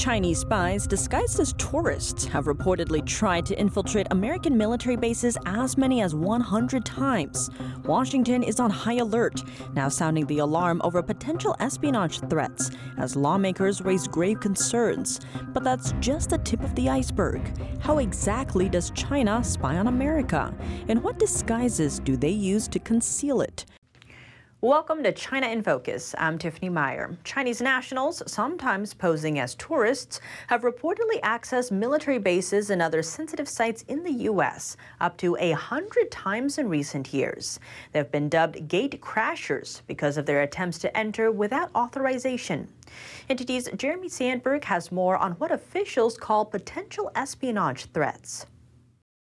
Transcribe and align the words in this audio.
Chinese 0.00 0.38
spies 0.38 0.86
disguised 0.86 1.40
as 1.40 1.52
tourists 1.58 2.24
have 2.24 2.46
reportedly 2.46 3.04
tried 3.04 3.44
to 3.44 3.60
infiltrate 3.60 4.06
American 4.12 4.56
military 4.56 4.96
bases 4.96 5.36
as 5.44 5.76
many 5.76 6.00
as 6.00 6.14
100 6.14 6.86
times. 6.86 7.50
Washington 7.84 8.42
is 8.42 8.60
on 8.60 8.70
high 8.70 8.94
alert, 8.94 9.42
now 9.74 9.90
sounding 9.90 10.24
the 10.24 10.38
alarm 10.38 10.80
over 10.84 11.02
potential 11.02 11.54
espionage 11.60 12.20
threats 12.30 12.70
as 12.96 13.14
lawmakers 13.14 13.82
raise 13.82 14.08
grave 14.08 14.40
concerns. 14.40 15.20
But 15.48 15.64
that's 15.64 15.92
just 16.00 16.30
the 16.30 16.38
tip 16.38 16.62
of 16.62 16.74
the 16.76 16.88
iceberg. 16.88 17.42
How 17.80 17.98
exactly 17.98 18.70
does 18.70 18.92
China 18.92 19.44
spy 19.44 19.76
on 19.76 19.86
America? 19.86 20.54
And 20.88 21.02
what 21.02 21.18
disguises 21.18 21.98
do 21.98 22.16
they 22.16 22.30
use 22.30 22.68
to 22.68 22.78
conceal 22.78 23.42
it? 23.42 23.66
Welcome 24.62 25.02
to 25.04 25.12
China 25.12 25.48
in 25.48 25.62
Focus. 25.62 26.14
I'm 26.18 26.36
Tiffany 26.36 26.68
Meyer. 26.68 27.16
Chinese 27.24 27.62
nationals, 27.62 28.22
sometimes 28.26 28.92
posing 28.92 29.38
as 29.38 29.54
tourists, 29.54 30.20
have 30.48 30.60
reportedly 30.60 31.18
accessed 31.22 31.70
military 31.70 32.18
bases 32.18 32.68
and 32.68 32.82
other 32.82 33.02
sensitive 33.02 33.48
sites 33.48 33.86
in 33.88 34.02
the 34.02 34.12
U.S. 34.24 34.76
up 35.00 35.16
to 35.16 35.34
a 35.40 35.52
hundred 35.52 36.10
times 36.10 36.58
in 36.58 36.68
recent 36.68 37.14
years. 37.14 37.58
They've 37.92 38.12
been 38.12 38.28
dubbed 38.28 38.68
gate 38.68 39.00
crashers 39.00 39.80
because 39.86 40.18
of 40.18 40.26
their 40.26 40.42
attempts 40.42 40.78
to 40.80 40.94
enter 40.94 41.32
without 41.32 41.74
authorization. 41.74 42.68
NTD's 43.30 43.70
Jeremy 43.78 44.10
Sandberg 44.10 44.64
has 44.64 44.92
more 44.92 45.16
on 45.16 45.32
what 45.32 45.52
officials 45.52 46.18
call 46.18 46.44
potential 46.44 47.10
espionage 47.14 47.86
threats. 47.94 48.44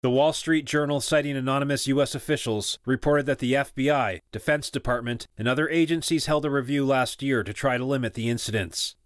The 0.03 0.09
Wall 0.09 0.33
Street 0.33 0.65
Journal, 0.65 1.03
citing 1.03 1.37
anonymous 1.37 1.87
U.S. 1.89 2.15
officials, 2.15 2.79
reported 2.87 3.27
that 3.27 3.39
the 3.39 3.53
FBI, 3.53 4.21
Defense 4.33 4.71
Department, 4.71 5.27
and 5.37 5.47
other 5.47 5.69
agencies 5.69 6.25
held 6.25 6.47
a 6.47 6.51
review 6.51 6.87
last 6.87 7.23
year 7.23 7.43
to 7.43 7.53
try 7.53 7.77
to 7.77 7.85
limit 7.85 8.15
the 8.15 8.31
incidents. 8.31 8.97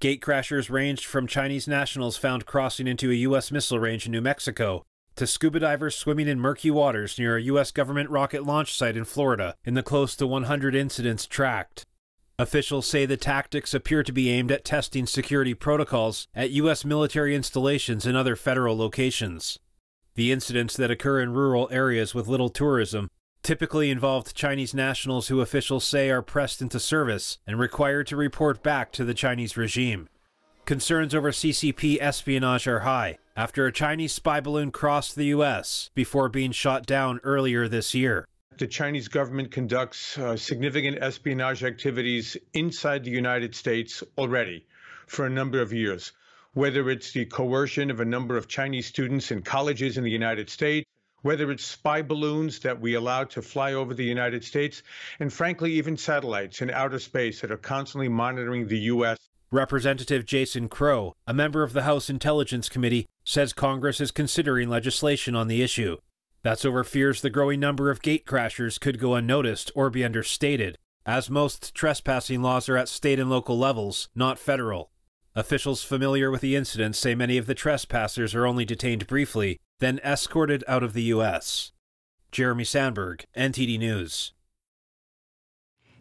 Gatecrashers 0.00 0.70
ranged 0.70 1.06
from 1.06 1.26
Chinese 1.26 1.66
nationals 1.66 2.16
found 2.16 2.46
crossing 2.46 2.86
into 2.86 3.10
a 3.10 3.14
U.S. 3.14 3.50
missile 3.50 3.80
range 3.80 4.06
in 4.06 4.12
New 4.12 4.20
Mexico 4.20 4.84
to 5.16 5.26
scuba 5.26 5.58
divers 5.58 5.96
swimming 5.96 6.28
in 6.28 6.38
murky 6.38 6.70
waters 6.70 7.18
near 7.18 7.36
a 7.36 7.42
U.S. 7.42 7.72
government 7.72 8.10
rocket 8.10 8.46
launch 8.46 8.76
site 8.76 8.96
in 8.96 9.04
Florida 9.04 9.56
in 9.64 9.74
the 9.74 9.82
close 9.82 10.14
to 10.14 10.26
100 10.26 10.76
incidents 10.76 11.26
tracked. 11.26 11.84
Officials 12.38 12.86
say 12.86 13.06
the 13.06 13.16
tactics 13.16 13.74
appear 13.74 14.04
to 14.04 14.12
be 14.12 14.30
aimed 14.30 14.52
at 14.52 14.64
testing 14.64 15.06
security 15.06 15.54
protocols 15.54 16.28
at 16.32 16.50
U.S. 16.50 16.84
military 16.84 17.34
installations 17.34 18.06
and 18.06 18.16
other 18.16 18.36
federal 18.36 18.76
locations. 18.76 19.58
The 20.16 20.30
incidents 20.30 20.76
that 20.76 20.92
occur 20.92 21.20
in 21.20 21.32
rural 21.32 21.68
areas 21.72 22.14
with 22.14 22.28
little 22.28 22.48
tourism 22.48 23.10
typically 23.42 23.90
involved 23.90 24.32
Chinese 24.32 24.72
nationals 24.72 25.26
who 25.26 25.40
officials 25.40 25.84
say 25.84 26.08
are 26.08 26.22
pressed 26.22 26.62
into 26.62 26.78
service 26.78 27.38
and 27.48 27.58
required 27.58 28.06
to 28.06 28.16
report 28.16 28.62
back 28.62 28.92
to 28.92 29.04
the 29.04 29.12
Chinese 29.12 29.56
regime. 29.56 30.08
Concerns 30.66 31.16
over 31.16 31.32
CCP 31.32 31.98
espionage 32.00 32.68
are 32.68 32.80
high 32.80 33.18
after 33.36 33.66
a 33.66 33.72
Chinese 33.72 34.12
spy 34.12 34.38
balloon 34.40 34.70
crossed 34.70 35.16
the 35.16 35.26
U.S. 35.26 35.90
before 35.96 36.28
being 36.28 36.52
shot 36.52 36.86
down 36.86 37.18
earlier 37.24 37.66
this 37.66 37.92
year. 37.92 38.24
The 38.56 38.68
Chinese 38.68 39.08
government 39.08 39.50
conducts 39.50 40.16
uh, 40.16 40.36
significant 40.36 40.98
espionage 41.02 41.64
activities 41.64 42.36
inside 42.52 43.02
the 43.02 43.10
United 43.10 43.52
States 43.52 44.04
already 44.16 44.64
for 45.08 45.26
a 45.26 45.30
number 45.30 45.60
of 45.60 45.72
years 45.72 46.12
whether 46.54 46.88
it's 46.88 47.12
the 47.12 47.24
coercion 47.26 47.90
of 47.90 48.00
a 48.00 48.04
number 48.04 48.36
of 48.36 48.48
Chinese 48.48 48.86
students 48.86 49.30
in 49.30 49.42
colleges 49.42 49.98
in 49.98 50.04
the 50.04 50.10
United 50.10 50.48
States, 50.48 50.88
whether 51.22 51.50
it's 51.50 51.64
spy 51.64 52.00
balloons 52.00 52.60
that 52.60 52.80
we 52.80 52.94
allow 52.94 53.24
to 53.24 53.42
fly 53.42 53.72
over 53.72 53.92
the 53.94 54.04
United 54.04 54.44
States, 54.44 54.82
and 55.20 55.32
frankly, 55.32 55.72
even 55.72 55.96
satellites 55.96 56.62
in 56.62 56.70
outer 56.70 56.98
space 56.98 57.40
that 57.40 57.50
are 57.50 57.56
constantly 57.56 58.08
monitoring 58.08 58.68
the 58.68 58.78
U.S. 58.80 59.18
Representative 59.50 60.26
Jason 60.26 60.68
Crow, 60.68 61.14
a 61.26 61.34
member 61.34 61.62
of 61.62 61.72
the 61.72 61.82
House 61.82 62.10
Intelligence 62.10 62.68
Committee, 62.68 63.06
says 63.24 63.52
Congress 63.52 64.00
is 64.00 64.10
considering 64.10 64.68
legislation 64.68 65.34
on 65.34 65.48
the 65.48 65.62
issue. 65.62 65.96
That's 66.42 66.64
over 66.64 66.84
fears 66.84 67.20
the 67.20 67.30
growing 67.30 67.58
number 67.58 67.90
of 67.90 68.02
gatecrashers 68.02 68.78
could 68.78 68.98
go 68.98 69.14
unnoticed 69.14 69.72
or 69.74 69.90
be 69.90 70.04
understated, 70.04 70.76
as 71.06 71.30
most 71.30 71.74
trespassing 71.74 72.42
laws 72.42 72.68
are 72.68 72.76
at 72.76 72.88
state 72.88 73.18
and 73.18 73.30
local 73.30 73.58
levels, 73.58 74.08
not 74.14 74.38
federal. 74.38 74.90
Officials 75.36 75.82
familiar 75.82 76.30
with 76.30 76.42
the 76.42 76.54
incident 76.54 76.94
say 76.94 77.16
many 77.16 77.38
of 77.38 77.46
the 77.46 77.56
trespassers 77.56 78.36
are 78.36 78.46
only 78.46 78.64
detained 78.64 79.08
briefly, 79.08 79.58
then 79.80 79.98
escorted 80.04 80.62
out 80.68 80.84
of 80.84 80.92
the 80.92 81.02
U.S. 81.04 81.72
Jeremy 82.30 82.62
Sandberg, 82.62 83.24
NTD 83.36 83.80
News. 83.80 84.33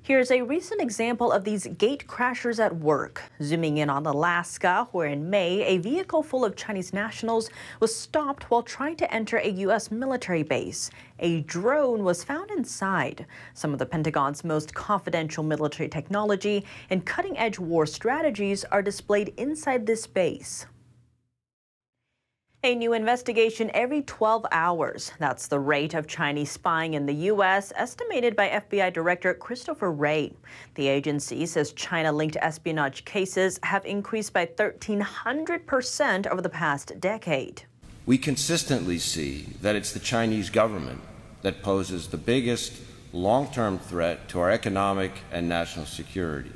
Here's 0.06 0.32
a 0.32 0.42
recent 0.42 0.82
example 0.82 1.32
of 1.32 1.46
these 1.46 1.66
gate 1.66 2.08
crashers 2.08 2.60
at 2.60 2.76
work. 2.76 3.24
Zooming 3.42 3.78
in 3.78 3.90
on 3.90 4.06
Alaska, 4.06 4.90
where 4.92 5.08
in 5.08 5.30
May, 5.30 5.64
a 5.64 5.78
vehicle 5.78 6.22
full 6.22 6.44
of 6.44 6.58
Chinese 6.58 6.92
nationals 6.92 7.50
was 7.80 7.96
stopped 7.96 8.52
while 8.52 8.64
trying 8.64 8.98
to 8.98 9.14
enter 9.14 9.38
a 9.38 9.48
U.S. 9.48 9.92
military 9.92 10.44
base. 10.44 10.92
A 11.20 11.40
drone 11.44 12.04
was 12.04 12.22
found 12.22 12.52
inside. 12.52 13.26
Some 13.54 13.72
of 13.72 13.80
the 13.80 13.86
Pentagon's 13.86 14.44
most 14.44 14.74
confidential 14.74 15.42
military 15.42 15.88
technology 15.88 16.66
and 16.90 17.06
cutting 17.06 17.38
edge 17.38 17.58
war 17.58 17.86
strategies 17.86 18.66
are 18.66 18.82
displayed 18.82 19.34
inside 19.38 19.86
this 19.86 20.06
base. 20.06 20.66
A 22.66 22.76
new 22.76 22.94
investigation 22.94 23.70
every 23.74 24.04
12 24.04 24.46
hours. 24.54 25.12
That's 25.20 25.48
the 25.48 25.60
rate 25.60 25.94
of 25.96 26.08
Chinese 26.08 26.50
spying 26.50 26.94
in 26.94 27.06
the 27.06 27.14
U.S., 27.34 27.74
estimated 27.76 28.38
by 28.38 28.64
FBI 28.72 28.94
Director 28.94 29.34
Christopher 29.34 29.92
Wray. 29.92 30.32
The 30.76 30.88
agency 30.88 31.46
says 31.46 31.74
China 31.74 32.14
linked 32.14 32.38
espionage 32.40 33.04
cases 33.04 33.60
have 33.64 33.86
increased 33.86 34.32
by 34.32 34.46
1,300% 34.46 36.28
over 36.28 36.42
the 36.42 36.48
past 36.48 37.02
decade. 37.02 37.64
We 38.06 38.18
consistently 38.18 38.98
see 38.98 39.42
that 39.62 39.76
it's 39.76 39.92
the 39.92 40.00
Chinese 40.00 40.50
government 40.50 41.02
that 41.42 41.64
poses 41.64 42.08
the 42.08 42.18
biggest 42.18 42.82
long 43.12 43.52
term 43.52 43.78
threat 43.78 44.30
to 44.30 44.40
our 44.40 44.50
economic 44.50 45.12
and 45.34 45.50
national 45.50 45.86
security. 45.86 46.54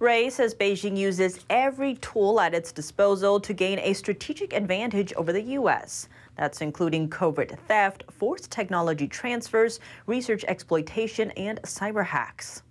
Wray 0.00 0.30
says 0.30 0.54
Beijing 0.54 0.96
uses 0.96 1.44
every 1.50 1.96
tool 1.96 2.40
at 2.40 2.54
its 2.54 2.72
disposal 2.72 3.38
to 3.38 3.52
gain 3.52 3.78
a 3.80 3.92
strategic 3.92 4.54
advantage 4.54 5.12
over 5.12 5.30
the 5.30 5.42
U.S. 5.42 6.08
That's 6.36 6.62
including 6.62 7.10
covert 7.10 7.52
theft, 7.68 8.04
forced 8.10 8.50
technology 8.50 9.06
transfers, 9.06 9.78
research 10.06 10.42
exploitation, 10.44 11.32
and 11.32 11.60
cyber 11.64 12.06
hacks. 12.06 12.62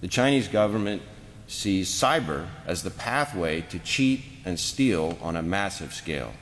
The 0.00 0.06
Chinese 0.06 0.46
government 0.46 1.02
sees 1.48 1.88
cyber 1.90 2.46
as 2.66 2.84
the 2.84 2.92
pathway 2.92 3.62
to 3.62 3.80
cheat 3.80 4.20
and 4.44 4.58
steal 4.58 5.18
on 5.20 5.34
a 5.34 5.42
massive 5.42 5.92
scale. 5.92 6.34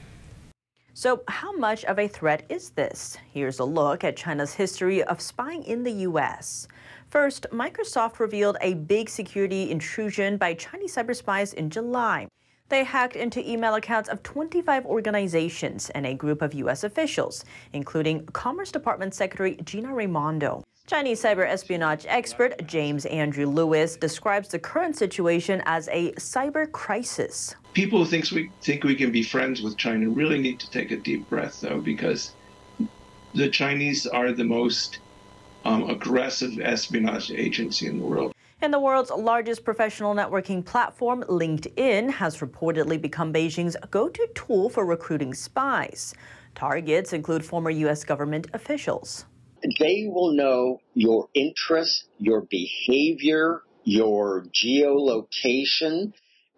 So, 0.93 1.23
how 1.27 1.57
much 1.57 1.87
of 1.87 1.99
a 1.99 2.07
threat 2.07 2.45
is 2.51 2.71
this? 2.71 3.17
Here's 3.33 3.61
a 3.61 3.65
look 3.65 4.05
at 4.05 4.19
China's 4.19 4.53
history 4.53 5.03
of 5.03 5.23
spying 5.23 5.65
in 5.65 5.85
the 5.85 5.93
U.S. 6.09 6.69
First, 7.15 7.47
Microsoft 7.53 8.19
revealed 8.19 8.57
a 8.61 8.75
big 8.75 9.09
security 9.09 9.71
intrusion 9.71 10.37
by 10.37 10.55
Chinese 10.55 10.97
cyber 10.97 11.15
spies 11.15 11.53
in 11.53 11.71
July. 11.71 12.27
They 12.71 12.83
hacked 12.83 13.15
into 13.15 13.49
email 13.49 13.77
accounts 13.77 14.09
of 14.09 14.25
25 14.25 14.85
organizations 14.85 15.91
and 15.91 16.07
a 16.07 16.15
group 16.15 16.43
of 16.43 16.55
U.S. 16.55 16.83
officials, 16.83 17.45
including 17.73 18.27
Commerce 18.33 18.73
Department 18.73 19.15
Secretary 19.15 19.55
Gina 19.65 19.95
Raimondo. 19.95 20.65
Chinese 20.89 21.23
cyber 21.23 21.49
espionage 21.49 22.05
expert 22.09 22.67
James 22.67 23.07
Andrew 23.07 23.47
Lewis 23.47 23.97
describes 23.97 24.49
the 24.49 24.59
current 24.59 24.97
situation 24.97 25.63
as 25.67 25.87
a 25.93 26.11
cyber 26.15 26.71
crisis. 26.73 27.55
People 27.75 28.01
who 28.01 28.07
think 28.07 28.29
we, 28.33 28.51
think 28.61 28.83
we 28.83 28.97
can 28.97 29.13
be 29.13 29.23
friends 29.23 29.63
with 29.63 29.77
China 29.77 30.09
really 30.09 30.41
need 30.41 30.59
to 30.59 30.69
take 30.73 30.91
a 30.91 30.97
deep 30.97 31.31
breath, 31.31 31.61
though, 31.61 31.81
because 31.81 32.33
the 33.35 33.49
Chinese 33.49 34.05
are 34.05 34.33
the 34.33 34.43
most 34.43 34.99
um, 35.65 35.89
aggressive 35.89 36.61
espionage 36.61 37.31
agency 37.31 37.87
in 37.87 37.99
the 37.99 38.05
world. 38.05 38.35
And 38.61 38.73
the 38.73 38.81
world's 38.81 39.11
largest 39.11 39.65
professional 39.65 40.15
networking 40.15 40.65
platform, 40.65 41.25
LinkedIn, 41.29 42.11
has 42.11 42.39
reportedly 42.39 43.01
become 43.01 43.33
Beijing's 43.33 43.77
go 43.91 44.09
to 44.09 44.29
tool 44.35 44.71
for 44.71 44.87
recruiting 44.87 45.35
spies. 45.35 46.15
Targets 46.55 47.13
include 47.13 47.45
former 47.45 47.71
U.S. 47.71 48.05
government 48.05 48.47
officials. 48.53 49.27
They 49.81 50.07
will 50.07 50.33
know 50.33 50.81
your 50.95 51.29
interests, 51.35 52.07
your 52.19 52.43
behavior, 52.43 53.63
your 53.83 54.45
geolocation, 54.53 56.13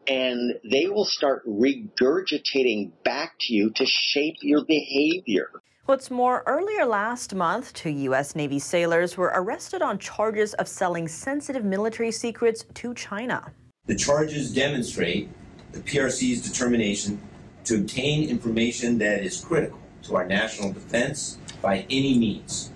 and 0.06 0.54
they 0.70 0.86
will 0.86 1.04
start 1.04 1.46
regurgitating 1.46 2.92
back 3.04 3.34
to 3.40 3.54
you 3.54 3.70
to 3.70 3.86
shape 3.86 4.36
your 4.42 4.64
behavior. 4.64 5.50
What's 5.86 6.10
more, 6.10 6.42
earlier 6.46 6.84
last 6.84 7.32
month, 7.32 7.72
two 7.72 7.90
U.S. 7.90 8.34
Navy 8.34 8.58
sailors 8.58 9.16
were 9.16 9.30
arrested 9.32 9.82
on 9.82 10.00
charges 10.00 10.52
of 10.54 10.66
selling 10.66 11.06
sensitive 11.06 11.64
military 11.64 12.10
secrets 12.10 12.64
to 12.74 12.92
China. 12.92 13.52
The 13.84 13.94
charges 13.94 14.52
demonstrate 14.52 15.28
the 15.70 15.78
PRC's 15.78 16.42
determination 16.42 17.20
to 17.66 17.76
obtain 17.76 18.28
information 18.28 18.98
that 18.98 19.22
is 19.22 19.40
critical 19.44 19.78
to 20.02 20.16
our 20.16 20.26
national 20.26 20.72
defense 20.72 21.38
by 21.62 21.86
any 21.88 22.18
means, 22.18 22.72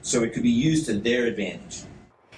so 0.00 0.22
it 0.22 0.32
could 0.32 0.42
be 0.42 0.48
used 0.48 0.86
to 0.86 0.94
their 0.94 1.26
advantage. 1.26 1.82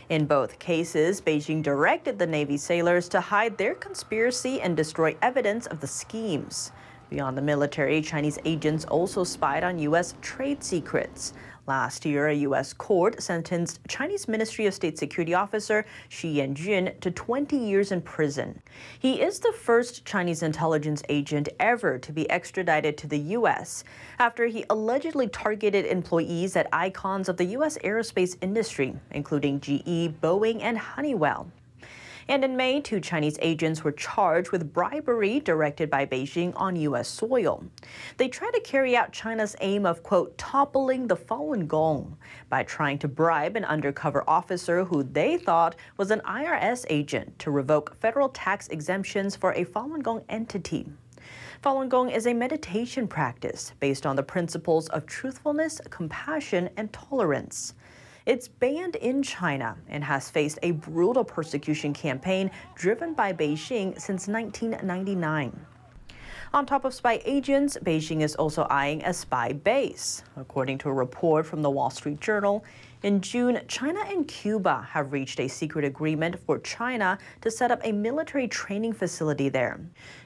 In 0.08 0.26
both 0.26 0.58
cases, 0.58 1.20
Beijing 1.20 1.62
directed 1.62 2.18
the 2.18 2.26
Navy 2.26 2.56
sailors 2.56 3.08
to 3.10 3.20
hide 3.20 3.56
their 3.56 3.76
conspiracy 3.76 4.60
and 4.60 4.76
destroy 4.76 5.16
evidence 5.22 5.66
of 5.66 5.78
the 5.78 5.86
schemes. 5.86 6.72
Beyond 7.10 7.36
the 7.36 7.42
military, 7.42 8.00
Chinese 8.02 8.38
agents 8.44 8.84
also 8.84 9.24
spied 9.24 9.64
on 9.64 9.80
U.S. 9.80 10.14
trade 10.22 10.62
secrets. 10.62 11.32
Last 11.66 12.04
year, 12.04 12.28
a 12.28 12.34
U.S. 12.34 12.72
court 12.72 13.20
sentenced 13.20 13.80
Chinese 13.88 14.28
Ministry 14.28 14.66
of 14.66 14.74
State 14.74 14.96
Security 14.96 15.34
officer 15.34 15.84
Xu 16.08 16.32
Yanjun 16.32 16.98
to 17.00 17.10
20 17.10 17.56
years 17.56 17.90
in 17.90 18.00
prison. 18.00 18.62
He 19.00 19.20
is 19.20 19.40
the 19.40 19.52
first 19.52 20.04
Chinese 20.04 20.44
intelligence 20.44 21.02
agent 21.08 21.48
ever 21.58 21.98
to 21.98 22.12
be 22.12 22.30
extradited 22.30 22.96
to 22.98 23.08
the 23.08 23.18
U.S. 23.18 23.82
after 24.20 24.46
he 24.46 24.64
allegedly 24.70 25.26
targeted 25.26 25.86
employees 25.86 26.54
at 26.54 26.68
icons 26.72 27.28
of 27.28 27.36
the 27.36 27.46
U.S. 27.56 27.76
aerospace 27.78 28.36
industry, 28.40 28.94
including 29.10 29.58
GE, 29.60 30.20
Boeing, 30.20 30.62
and 30.62 30.78
Honeywell. 30.78 31.50
And 32.30 32.44
in 32.44 32.56
May, 32.56 32.80
two 32.80 33.00
Chinese 33.00 33.36
agents 33.42 33.82
were 33.82 33.90
charged 33.90 34.52
with 34.52 34.72
bribery 34.72 35.40
directed 35.40 35.90
by 35.90 36.06
Beijing 36.06 36.52
on 36.54 36.76
U.S. 36.76 37.08
soil. 37.08 37.64
They 38.18 38.28
tried 38.28 38.52
to 38.52 38.60
carry 38.60 38.94
out 38.94 39.10
China's 39.10 39.56
aim 39.60 39.84
of, 39.84 40.04
quote, 40.04 40.38
toppling 40.38 41.08
the 41.08 41.16
Falun 41.16 41.66
Gong 41.66 42.16
by 42.48 42.62
trying 42.62 43.00
to 43.00 43.08
bribe 43.08 43.56
an 43.56 43.64
undercover 43.64 44.22
officer 44.28 44.84
who 44.84 45.02
they 45.02 45.38
thought 45.38 45.74
was 45.96 46.12
an 46.12 46.20
IRS 46.20 46.86
agent 46.88 47.36
to 47.40 47.50
revoke 47.50 47.98
federal 47.98 48.28
tax 48.28 48.68
exemptions 48.68 49.34
for 49.34 49.52
a 49.54 49.64
Falun 49.64 50.00
Gong 50.00 50.22
entity. 50.28 50.86
Falun 51.64 51.88
Gong 51.88 52.10
is 52.10 52.28
a 52.28 52.32
meditation 52.32 53.08
practice 53.08 53.72
based 53.80 54.06
on 54.06 54.14
the 54.14 54.22
principles 54.22 54.88
of 54.90 55.04
truthfulness, 55.04 55.80
compassion, 55.90 56.70
and 56.76 56.92
tolerance. 56.92 57.74
It's 58.26 58.48
banned 58.48 58.96
in 58.96 59.22
China 59.22 59.76
and 59.88 60.04
has 60.04 60.28
faced 60.28 60.58
a 60.62 60.72
brutal 60.72 61.24
persecution 61.24 61.94
campaign 61.94 62.50
driven 62.74 63.14
by 63.14 63.32
Beijing 63.32 63.98
since 63.98 64.28
1999. 64.28 65.66
On 66.52 66.66
top 66.66 66.84
of 66.84 66.92
spy 66.92 67.22
agents, 67.24 67.78
Beijing 67.82 68.22
is 68.22 68.34
also 68.34 68.66
eyeing 68.68 69.04
a 69.04 69.14
spy 69.14 69.52
base. 69.52 70.24
According 70.36 70.78
to 70.78 70.88
a 70.88 70.92
report 70.92 71.46
from 71.46 71.62
the 71.62 71.70
Wall 71.70 71.90
Street 71.90 72.20
Journal, 72.20 72.64
in 73.02 73.20
June, 73.20 73.60
China 73.68 74.00
and 74.06 74.26
Cuba 74.28 74.86
have 74.90 75.12
reached 75.12 75.40
a 75.40 75.48
secret 75.48 75.84
agreement 75.84 76.38
for 76.44 76.58
China 76.58 77.18
to 77.40 77.50
set 77.50 77.70
up 77.70 77.80
a 77.84 77.92
military 77.92 78.48
training 78.48 78.92
facility 78.92 79.48
there. 79.48 79.80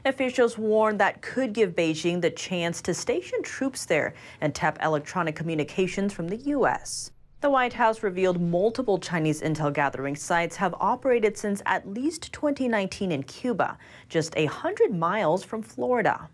Officials 0.04 0.58
warn 0.58 0.96
that 0.96 1.20
could 1.22 1.52
give 1.52 1.76
Beijing 1.76 2.20
the 2.20 2.30
chance 2.30 2.80
to 2.82 2.94
station 2.94 3.42
troops 3.42 3.84
there 3.84 4.14
and 4.40 4.54
tap 4.54 4.78
electronic 4.82 5.36
communications 5.36 6.12
from 6.12 6.26
the 6.26 6.38
U.S. 6.38 7.12
The 7.44 7.50
White 7.50 7.74
House 7.74 8.02
revealed 8.02 8.40
multiple 8.40 8.98
Chinese 8.98 9.42
intel 9.42 9.70
gathering 9.70 10.16
sites 10.16 10.56
have 10.56 10.74
operated 10.80 11.36
since 11.36 11.60
at 11.66 11.86
least 11.86 12.32
2019 12.32 13.12
in 13.12 13.22
Cuba, 13.22 13.76
just 14.08 14.34
a 14.38 14.46
100 14.46 14.94
miles 14.94 15.44
from 15.44 15.60
Florida. 15.60 16.30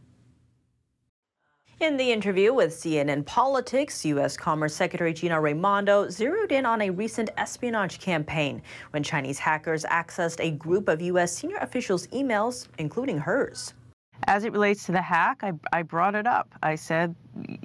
In 1.80 1.96
the 1.96 2.12
interview 2.12 2.54
with 2.54 2.70
CNN 2.70 3.26
Politics, 3.26 4.04
U.S. 4.04 4.36
Commerce 4.36 4.72
Secretary 4.72 5.12
Gina 5.12 5.40
Raimondo 5.40 6.08
zeroed 6.08 6.52
in 6.52 6.64
on 6.64 6.80
a 6.80 6.90
recent 6.90 7.30
espionage 7.36 7.98
campaign 7.98 8.62
when 8.92 9.02
Chinese 9.02 9.40
hackers 9.40 9.82
accessed 9.86 10.38
a 10.38 10.52
group 10.52 10.88
of 10.88 11.02
U.S. 11.02 11.36
senior 11.36 11.56
officials' 11.56 12.06
emails, 12.12 12.68
including 12.78 13.18
hers. 13.18 13.74
As 14.26 14.44
it 14.44 14.52
relates 14.52 14.84
to 14.86 14.92
the 14.92 15.02
hack, 15.02 15.40
I, 15.42 15.52
I 15.72 15.82
brought 15.82 16.14
it 16.14 16.26
up. 16.26 16.54
I 16.62 16.74
said, 16.74 17.14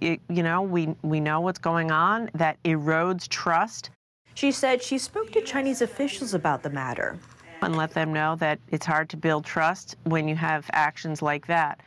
you, 0.02 0.18
you 0.30 0.44
know, 0.44 0.62
we, 0.62 0.96
we 1.02 1.20
know 1.20 1.42
what's 1.42 1.60
going 1.60 1.92
on, 1.92 2.30
that 2.34 2.62
erodes 2.64 3.28
trust. 3.28 3.92
She 4.34 4.52
said 4.52 4.82
she 4.82 4.98
spoke 4.98 5.32
to 5.32 5.42
Chinese 5.42 5.82
officials 5.82 6.34
about 6.34 6.64
the 6.64 6.70
matter. 6.70 7.20
And 7.62 7.76
let 7.76 7.92
them 7.92 8.14
know 8.14 8.36
that 8.38 8.60
it's 8.70 8.86
hard 8.86 9.10
to 9.10 9.18
build 9.18 9.46
trust 9.46 9.96
when 10.04 10.28
you 10.28 10.36
have 10.36 10.70
actions 10.74 11.22
like 11.22 11.48
that. 11.48 11.80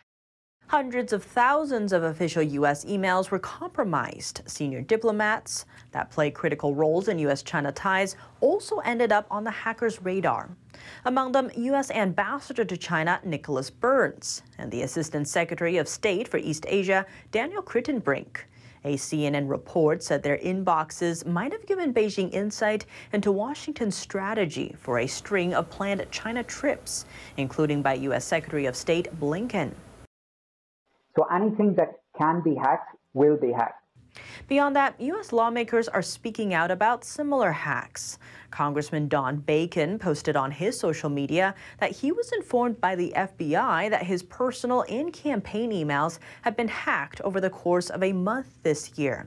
Hundreds 0.69 1.15
of 1.15 1.25
thousands 1.25 1.95
of 1.95 2.03
official 2.03 2.43
U.S. 2.43 2.85
emails 2.85 3.31
were 3.31 3.39
compromised. 3.39 4.43
Senior 4.45 4.83
diplomats 4.83 5.65
that 5.93 6.11
play 6.11 6.31
critical 6.31 6.75
roles 6.75 7.09
in 7.09 7.19
U.S. 7.21 7.43
China 7.43 7.73
ties 7.73 8.17
also 8.43 8.77
ended 8.81 9.11
up 9.11 9.27
on 9.31 9.45
the 9.45 9.51
hackers' 9.51 10.03
radar. 10.03 10.51
Among 11.07 11.33
them, 11.33 11.51
U.S. 11.57 11.91
Ambassador 11.91 12.67
to 12.67 12.77
China 12.77 13.19
Nicholas 13.25 13.71
Burns 13.71 14.43
and 14.59 14.71
the 14.71 14.83
Assistant 14.83 15.27
Secretary 15.27 15.79
of 15.79 15.89
State 15.89 16.29
for 16.29 16.37
East 16.37 16.67
Asia 16.69 17.07
Daniel 17.33 17.63
Kritenbrink. 17.63 18.41
A 18.85 18.97
CNN 18.97 19.49
report 19.49 20.03
said 20.03 20.23
their 20.23 20.37
inboxes 20.37 21.25
might 21.25 21.53
have 21.53 21.65
given 21.65 21.95
Beijing 21.95 22.31
insight 22.35 22.85
into 23.15 23.33
Washington's 23.33 23.97
strategy 23.97 24.77
for 24.79 24.99
a 24.99 25.07
string 25.07 25.55
of 25.55 25.71
planned 25.71 26.07
China 26.11 26.43
trips, 26.43 27.07
including 27.39 27.81
by 27.81 27.95
U.S. 27.95 28.27
Secretary 28.27 28.67
of 28.67 28.77
State 28.77 29.09
Blinken. 29.19 29.73
So 31.17 31.25
anything 31.33 31.75
that 31.75 32.01
can 32.17 32.43
be 32.43 32.55
hacked 32.55 32.97
will 33.15 33.37
be 33.37 33.53
hacked. 33.53 33.83
Beyond 34.49 34.75
that, 34.77 35.01
U.S. 35.01 35.33
lawmakers 35.33 35.89
are 35.89 36.03
speaking 36.03 36.55
out 36.55 36.71
about 36.71 37.05
similar 37.05 37.53
hacks. 37.53 38.19
Congressman 38.51 39.09
Don 39.09 39.37
Bacon 39.37 39.99
posted 39.99 40.37
on 40.37 40.51
his 40.51 40.79
social 40.79 41.11
media 41.11 41.55
that 41.79 41.93
he 41.93 42.13
was 42.13 42.33
informed 42.33 42.81
by 42.81 42.97
the 42.97 43.13
FBI 43.15 43.91
that 43.91 44.07
his 44.07 44.23
personal 44.23 44.85
and 44.89 45.13
campaign 45.13 45.71
emails 45.71 46.19
had 46.43 46.57
been 46.57 46.69
hacked 46.69 47.21
over 47.21 47.41
the 47.41 47.51
course 47.51 47.91
of 47.91 48.03
a 48.03 48.13
month 48.13 48.63
this 48.63 48.99
year. 48.99 49.27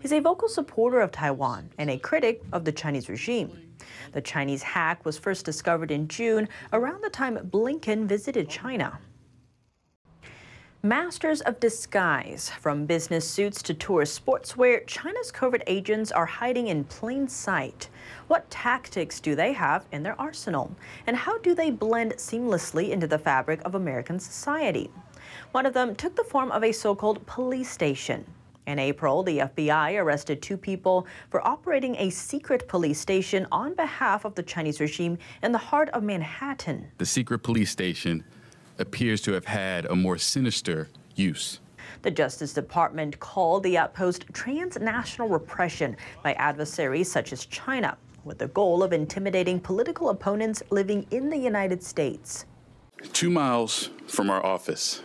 He's 0.00 0.12
a 0.12 0.20
vocal 0.20 0.48
supporter 0.48 1.00
of 1.00 1.12
Taiwan 1.12 1.70
and 1.78 1.88
a 1.88 1.98
critic 1.98 2.42
of 2.52 2.64
the 2.64 2.72
Chinese 2.72 3.08
regime. 3.08 3.74
The 4.12 4.20
Chinese 4.20 4.62
hack 4.62 5.04
was 5.04 5.16
first 5.16 5.44
discovered 5.44 5.90
in 5.90 6.08
June, 6.08 6.48
around 6.72 7.02
the 7.02 7.10
time 7.10 7.36
Blinken 7.36 8.06
visited 8.06 8.48
China. 8.48 8.98
Masters 10.84 11.42
of 11.42 11.60
disguise. 11.60 12.50
From 12.58 12.86
business 12.86 13.30
suits 13.30 13.62
to 13.62 13.72
tourist 13.72 14.20
sportswear, 14.20 14.84
China's 14.84 15.30
covert 15.30 15.62
agents 15.68 16.10
are 16.10 16.26
hiding 16.26 16.66
in 16.66 16.82
plain 16.82 17.28
sight. 17.28 17.88
What 18.26 18.50
tactics 18.50 19.20
do 19.20 19.36
they 19.36 19.52
have 19.52 19.86
in 19.92 20.02
their 20.02 20.20
arsenal? 20.20 20.74
And 21.06 21.16
how 21.16 21.38
do 21.38 21.54
they 21.54 21.70
blend 21.70 22.14
seamlessly 22.14 22.90
into 22.90 23.06
the 23.06 23.16
fabric 23.16 23.60
of 23.64 23.76
American 23.76 24.18
society? 24.18 24.90
One 25.52 25.66
of 25.66 25.72
them 25.72 25.94
took 25.94 26.16
the 26.16 26.24
form 26.24 26.50
of 26.50 26.64
a 26.64 26.72
so 26.72 26.96
called 26.96 27.24
police 27.26 27.70
station. 27.70 28.24
In 28.66 28.80
April, 28.80 29.22
the 29.22 29.38
FBI 29.38 30.02
arrested 30.02 30.42
two 30.42 30.56
people 30.56 31.06
for 31.30 31.46
operating 31.46 31.94
a 31.94 32.10
secret 32.10 32.66
police 32.66 32.98
station 32.98 33.46
on 33.52 33.74
behalf 33.74 34.24
of 34.24 34.34
the 34.34 34.42
Chinese 34.42 34.80
regime 34.80 35.16
in 35.44 35.52
the 35.52 35.58
heart 35.58 35.90
of 35.90 36.02
Manhattan. 36.02 36.90
The 36.98 37.06
secret 37.06 37.44
police 37.44 37.70
station 37.70 38.24
appears 38.78 39.20
to 39.22 39.32
have 39.32 39.44
had 39.44 39.86
a 39.86 39.94
more 39.94 40.18
sinister 40.18 40.88
use. 41.14 41.60
The 42.02 42.10
Justice 42.10 42.52
Department 42.52 43.18
called 43.20 43.62
the 43.62 43.78
outpost 43.78 44.26
transnational 44.32 45.28
repression 45.28 45.96
by 46.22 46.32
adversaries 46.34 47.10
such 47.10 47.32
as 47.32 47.46
China, 47.46 47.96
with 48.24 48.38
the 48.38 48.48
goal 48.48 48.82
of 48.82 48.92
intimidating 48.92 49.60
political 49.60 50.10
opponents 50.10 50.62
living 50.70 51.06
in 51.10 51.30
the 51.30 51.36
United 51.36 51.82
States. 51.82 52.44
Two 53.12 53.30
miles 53.30 53.90
from 54.06 54.30
our 54.30 54.44
office, 54.44 55.02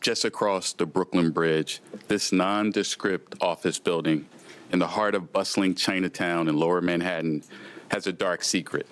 just 0.00 0.24
across 0.24 0.72
the 0.72 0.86
Brooklyn 0.86 1.30
Bridge, 1.30 1.80
this 2.08 2.32
nondescript 2.32 3.36
office 3.40 3.78
building 3.78 4.26
in 4.72 4.78
the 4.78 4.86
heart 4.86 5.14
of 5.14 5.32
bustling 5.32 5.74
Chinatown 5.74 6.48
in 6.48 6.56
lower 6.56 6.80
Manhattan 6.80 7.42
has 7.88 8.06
a 8.06 8.12
dark 8.12 8.42
secret. 8.42 8.86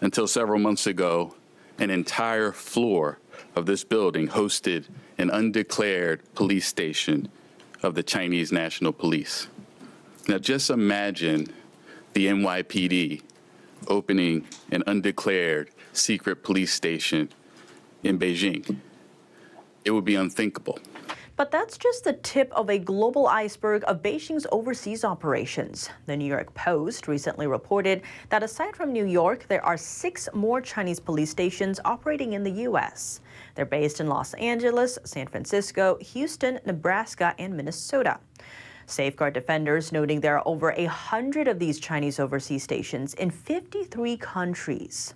Until 0.00 0.26
several 0.26 0.58
months 0.58 0.86
ago, 0.86 1.34
an 1.80 1.90
entire 1.90 2.52
floor 2.52 3.18
of 3.56 3.66
this 3.66 3.82
building 3.82 4.28
hosted 4.28 4.86
an 5.18 5.30
undeclared 5.30 6.22
police 6.34 6.66
station 6.66 7.28
of 7.82 7.94
the 7.94 8.02
Chinese 8.02 8.52
National 8.52 8.92
Police. 8.92 9.48
Now, 10.28 10.38
just 10.38 10.70
imagine 10.70 11.48
the 12.12 12.26
NYPD 12.26 13.22
opening 13.88 14.46
an 14.70 14.84
undeclared 14.86 15.70
secret 15.92 16.44
police 16.44 16.72
station 16.72 17.30
in 18.04 18.18
Beijing. 18.18 18.76
It 19.84 19.90
would 19.92 20.04
be 20.04 20.14
unthinkable. 20.14 20.78
But 21.40 21.50
that's 21.50 21.78
just 21.78 22.04
the 22.04 22.12
tip 22.12 22.52
of 22.52 22.68
a 22.68 22.78
global 22.78 23.26
iceberg 23.26 23.82
of 23.86 24.02
Beijing's 24.02 24.46
overseas 24.52 25.06
operations. 25.06 25.88
The 26.04 26.14
New 26.14 26.26
York 26.26 26.52
Post 26.52 27.08
recently 27.08 27.46
reported 27.46 28.02
that 28.28 28.42
aside 28.42 28.76
from 28.76 28.92
New 28.92 29.06
York, 29.06 29.46
there 29.48 29.64
are 29.64 29.78
six 29.78 30.28
more 30.34 30.60
Chinese 30.60 31.00
police 31.00 31.30
stations 31.30 31.80
operating 31.82 32.34
in 32.34 32.44
the 32.44 32.50
U.S. 32.68 33.22
They're 33.54 33.64
based 33.64 34.00
in 34.00 34.06
Los 34.06 34.34
Angeles, 34.34 34.98
San 35.04 35.28
Francisco, 35.28 35.96
Houston, 36.02 36.60
Nebraska, 36.66 37.34
and 37.38 37.56
Minnesota. 37.56 38.20
Safeguard 38.84 39.32
defenders 39.32 39.92
noting 39.92 40.20
there 40.20 40.36
are 40.36 40.46
over 40.46 40.72
a 40.72 40.84
hundred 40.84 41.48
of 41.48 41.58
these 41.58 41.80
Chinese 41.80 42.20
overseas 42.20 42.64
stations 42.64 43.14
in 43.14 43.30
53 43.30 44.18
countries. 44.18 45.14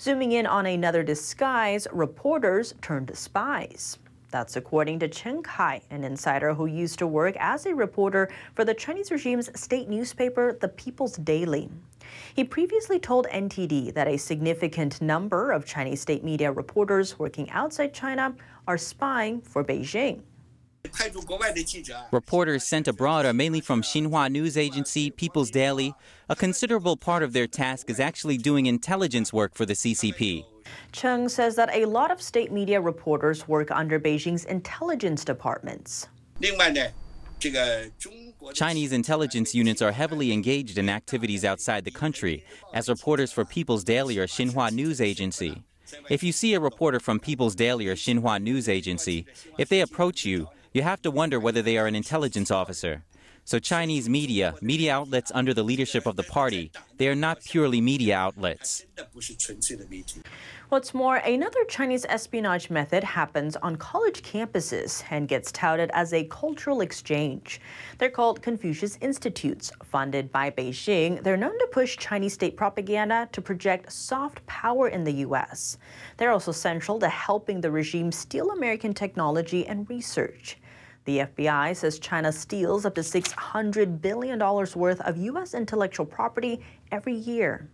Zooming 0.00 0.32
in 0.32 0.44
on 0.44 0.66
another 0.66 1.04
disguise, 1.04 1.86
reporters 1.92 2.74
turned 2.82 3.16
spies. 3.16 3.98
That's 4.30 4.56
according 4.56 4.98
to 5.00 5.08
Chen 5.08 5.42
Kai, 5.42 5.82
an 5.90 6.04
insider 6.04 6.54
who 6.54 6.66
used 6.66 6.98
to 6.98 7.06
work 7.06 7.36
as 7.38 7.66
a 7.66 7.74
reporter 7.74 8.28
for 8.54 8.64
the 8.64 8.74
Chinese 8.74 9.10
regime's 9.10 9.48
state 9.58 9.88
newspaper, 9.88 10.56
The 10.60 10.68
People's 10.68 11.16
Daily. 11.16 11.70
He 12.34 12.44
previously 12.44 12.98
told 12.98 13.26
NTD 13.28 13.94
that 13.94 14.08
a 14.08 14.16
significant 14.16 15.00
number 15.00 15.52
of 15.52 15.64
Chinese 15.64 16.00
state 16.00 16.24
media 16.24 16.52
reporters 16.52 17.18
working 17.18 17.50
outside 17.50 17.94
China 17.94 18.34
are 18.66 18.78
spying 18.78 19.40
for 19.40 19.64
Beijing. 19.64 20.22
Reporters 22.12 22.64
sent 22.64 22.86
abroad 22.88 23.26
are 23.26 23.32
mainly 23.32 23.60
from 23.60 23.82
Xinhua 23.82 24.30
News 24.30 24.56
Agency, 24.56 25.10
People's 25.10 25.50
Daily. 25.50 25.94
A 26.28 26.36
considerable 26.36 26.96
part 26.96 27.22
of 27.22 27.32
their 27.32 27.46
task 27.46 27.90
is 27.90 27.98
actually 27.98 28.38
doing 28.38 28.66
intelligence 28.66 29.32
work 29.32 29.54
for 29.54 29.66
the 29.66 29.74
CCP. 29.74 30.44
Chen 30.92 31.28
says 31.28 31.56
that 31.56 31.70
a 31.72 31.84
lot 31.84 32.10
of 32.10 32.22
state 32.22 32.52
media 32.52 32.80
reporters 32.80 33.46
work 33.46 33.70
under 33.70 34.00
Beijing's 34.00 34.44
intelligence 34.44 35.24
departments. 35.24 36.08
Chinese 38.54 38.92
intelligence 38.92 39.54
units 39.54 39.82
are 39.82 39.92
heavily 39.92 40.32
engaged 40.32 40.78
in 40.78 40.88
activities 40.88 41.44
outside 41.44 41.84
the 41.84 41.90
country, 41.90 42.44
as 42.72 42.88
reporters 42.88 43.32
for 43.32 43.44
People's 43.44 43.84
Daily 43.84 44.18
or 44.18 44.26
Xinhua 44.26 44.72
News 44.72 45.00
Agency. 45.00 45.62
If 46.08 46.22
you 46.22 46.32
see 46.32 46.54
a 46.54 46.60
reporter 46.60 46.98
from 46.98 47.20
People's 47.20 47.54
Daily 47.54 47.88
or 47.88 47.94
Xinhua 47.94 48.42
News 48.42 48.68
Agency, 48.68 49.26
if 49.58 49.68
they 49.68 49.80
approach 49.80 50.24
you, 50.24 50.48
you 50.72 50.82
have 50.82 51.02
to 51.02 51.10
wonder 51.10 51.38
whether 51.38 51.62
they 51.62 51.78
are 51.78 51.86
an 51.86 51.94
intelligence 51.94 52.50
officer. 52.50 53.04
So 53.46 53.60
Chinese 53.60 54.08
media, 54.08 54.56
media 54.60 54.92
outlets 54.92 55.30
under 55.32 55.54
the 55.54 55.62
leadership 55.62 56.04
of 56.06 56.16
the 56.16 56.24
party, 56.24 56.72
they 56.96 57.06
are 57.06 57.14
not 57.14 57.44
purely 57.44 57.80
media 57.80 58.16
outlets. 58.16 58.84
What's 60.68 60.92
more, 60.92 61.18
another 61.18 61.64
Chinese 61.66 62.04
espionage 62.08 62.70
method 62.70 63.04
happens 63.04 63.54
on 63.54 63.76
college 63.76 64.22
campuses 64.22 65.04
and 65.10 65.28
gets 65.28 65.52
touted 65.52 65.92
as 65.94 66.12
a 66.12 66.24
cultural 66.24 66.80
exchange. 66.80 67.60
They're 67.98 68.10
called 68.10 68.42
Confucius 68.42 68.98
Institutes. 69.00 69.70
Funded 69.84 70.32
by 70.32 70.50
Beijing, 70.50 71.22
they're 71.22 71.36
known 71.36 71.56
to 71.56 71.68
push 71.70 71.96
Chinese 71.96 72.34
state 72.34 72.56
propaganda 72.56 73.28
to 73.30 73.40
project 73.40 73.92
soft 73.92 74.44
power 74.46 74.88
in 74.88 75.04
the 75.04 75.22
U.S. 75.26 75.78
They're 76.16 76.32
also 76.32 76.50
central 76.50 76.98
to 76.98 77.08
helping 77.08 77.60
the 77.60 77.70
regime 77.70 78.10
steal 78.10 78.50
American 78.50 78.92
technology 78.92 79.64
and 79.68 79.88
research. 79.88 80.58
The 81.06 81.18
FBI 81.18 81.76
says 81.76 82.00
China 82.00 82.32
steals 82.32 82.84
up 82.84 82.96
to 82.96 83.00
$600 83.00 84.02
billion 84.02 84.40
worth 84.40 85.00
of 85.00 85.16
U.S. 85.16 85.54
intellectual 85.54 86.04
property 86.04 86.60
every 86.90 87.14
year. 87.14 87.70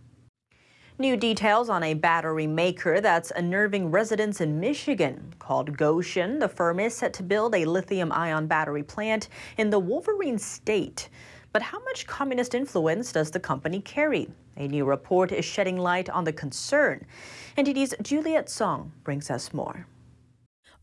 New 0.99 1.17
details 1.17 1.67
on 1.67 1.81
a 1.81 1.95
battery 1.95 2.45
maker 2.45 3.01
that's 3.01 3.31
unnerving 3.31 3.89
residents 3.89 4.39
in 4.39 4.59
Michigan. 4.59 5.33
Called 5.39 5.75
Gotion, 5.75 6.39
the 6.39 6.47
firm 6.47 6.79
is 6.79 6.93
set 6.93 7.11
to 7.13 7.23
build 7.23 7.55
a 7.55 7.65
lithium 7.65 8.11
ion 8.11 8.45
battery 8.45 8.83
plant 8.83 9.29
in 9.57 9.71
the 9.71 9.79
Wolverine 9.79 10.37
state. 10.37 11.09
But 11.51 11.63
how 11.63 11.79
much 11.85 12.05
communist 12.05 12.53
influence 12.53 13.11
does 13.11 13.31
the 13.31 13.39
company 13.39 13.81
carry? 13.81 14.29
A 14.57 14.67
new 14.67 14.85
report 14.85 15.31
is 15.31 15.43
shedding 15.43 15.79
light 15.79 16.07
on 16.07 16.23
the 16.23 16.33
concern. 16.33 17.03
NTD's 17.57 17.95
Juliet 18.03 18.47
Song 18.47 18.91
brings 19.03 19.31
us 19.31 19.51
more 19.51 19.87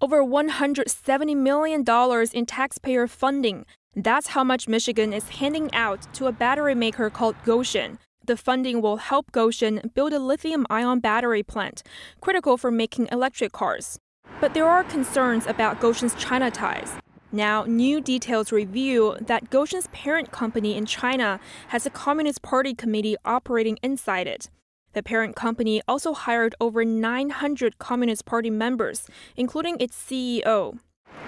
over 0.01 0.23
$170 0.23 1.37
million 1.37 1.85
in 2.33 2.47
taxpayer 2.47 3.07
funding. 3.07 3.67
That's 3.95 4.29
how 4.29 4.45
much 4.45 4.69
Michigan 4.69 5.13
is 5.13 5.29
handing 5.29 5.73
out 5.75 6.13
to 6.15 6.27
a 6.27 6.33
battery 6.33 6.75
maker 6.75 7.11
called 7.11 7.37
Gotion. 7.45 7.99
The 8.25 8.37
funding 8.37 8.81
will 8.81 8.99
help 8.99 9.33
Gotion 9.33 9.93
build 9.95 10.13
a 10.13 10.19
lithium 10.19 10.67
ion 10.71 11.01
battery 11.01 11.43
plant, 11.43 11.83
critical 12.21 12.57
for 12.57 12.71
making 12.71 13.09
electric 13.11 13.53
cars. 13.53 13.99
But 14.41 14.55
there 14.55 14.69
are 14.69 14.85
concerns 14.85 15.47
about 15.47 15.81
Gotion's 15.81 16.15
China 16.15 16.51
ties. 16.51 16.93
Now, 17.33 17.65
new 17.65 18.01
details 18.01 18.51
reveal 18.53 19.17
that 19.21 19.51
Gotion's 19.51 19.87
parent 19.93 20.33
company 20.33 20.77
in 20.77 20.87
China 20.87 21.39
has 21.69 21.87
a 21.87 21.91
Communist 21.91 22.43
Party 22.43 22.75
committee 22.75 23.17
operating 23.25 23.79
inside 23.83 24.27
it. 24.27 24.51
The 24.93 25.03
parent 25.03 25.37
company 25.37 25.81
also 25.87 26.13
hired 26.13 26.55
over 26.61 26.85
900 26.85 27.79
Communist 27.79 28.25
Party 28.25 28.51
members, 28.51 29.07
including 29.37 29.77
its 29.79 29.97
CEO. 29.97 30.79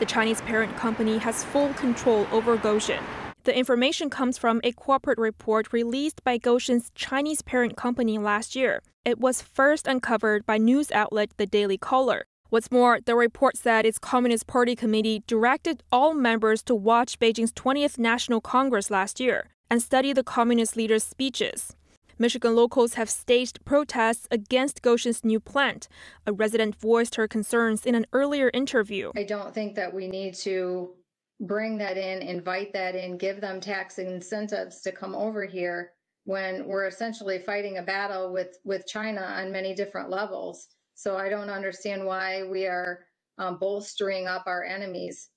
The 0.01 0.07
Chinese 0.07 0.41
parent 0.41 0.77
company 0.77 1.19
has 1.19 1.45
full 1.45 1.73
control 1.75 2.27
over 2.33 2.59
Gotion. 2.59 3.01
The 3.45 3.57
information 3.57 4.11
comes 4.11 4.37
from 4.37 4.61
a 4.65 4.73
corporate 4.73 5.19
report 5.19 5.73
released 5.73 6.25
by 6.25 6.39
Gotion's 6.39 6.91
Chinese 6.95 7.43
parent 7.43 7.77
company 7.77 8.19
last 8.19 8.57
year. 8.57 8.81
It 9.05 9.21
was 9.21 9.43
first 9.43 9.87
uncovered 9.87 10.45
by 10.45 10.59
news 10.59 10.91
outlet 10.91 11.31
The 11.37 11.47
Daily 11.47 11.79
Caller. 11.79 12.25
What's 12.51 12.71
more, 12.71 13.01
the 13.01 13.15
report 13.15 13.57
said 13.57 13.87
its 13.87 13.99
Communist 13.99 14.47
Party 14.47 14.77
committee 14.77 15.23
directed 15.27 15.83
all 15.91 16.15
members 16.15 16.63
to 16.65 16.75
watch 16.75 17.19
Beijing's 17.19 17.53
20th 17.53 17.97
National 17.97 18.41
Congress 18.41 18.91
last 18.91 19.21
year 19.21 19.49
and 19.71 19.83
study 19.83 20.13
the 20.13 20.23
communist 20.23 20.77
leaders' 20.77 21.03
speeches. 21.05 21.75
Michigan 22.19 22.55
locals 22.55 22.95
have 22.95 23.11
staged 23.11 23.65
protests 23.65 24.29
against 24.31 24.83
Gotion's 24.83 25.25
new 25.25 25.41
plant. 25.41 25.89
A 26.27 26.33
resident 26.33 26.77
voiced 26.77 27.17
her 27.17 27.29
concerns 27.29 27.87
in 27.87 27.95
an 27.95 28.07
earlier 28.13 28.51
interview. 28.55 29.13
I 29.17 29.25
don't 29.25 29.55
think 29.55 29.75
that 29.77 29.93
we 29.93 30.09
need 30.09 30.35
to 30.35 30.95
bring 31.41 31.79
that 31.79 31.97
in, 31.97 32.23
invite 32.23 32.73
that 32.73 32.95
in, 32.95 33.19
give 33.19 33.41
them 33.41 33.61
tax 33.61 33.99
incentives 33.99 34.81
to 34.83 34.93
come 34.93 35.15
over 35.15 35.45
here 35.45 35.93
when 36.25 36.67
we're 36.67 36.87
essentially 36.87 37.39
fighting 37.41 37.79
a 37.79 37.83
battle 37.83 38.33
with, 38.33 38.59
with 38.65 38.87
China 38.87 39.23
on 39.23 39.51
many 39.51 39.75
different 39.75 40.09
levels. 40.09 40.69
So 40.95 41.17
I 41.17 41.29
don't 41.29 41.51
understand 41.51 42.05
why 42.07 42.45
we 42.45 42.67
are 42.67 43.01
um, 43.39 43.59
bolstering 43.59 44.29
up 44.29 44.45
our 44.47 44.63
enemies, 44.63 45.31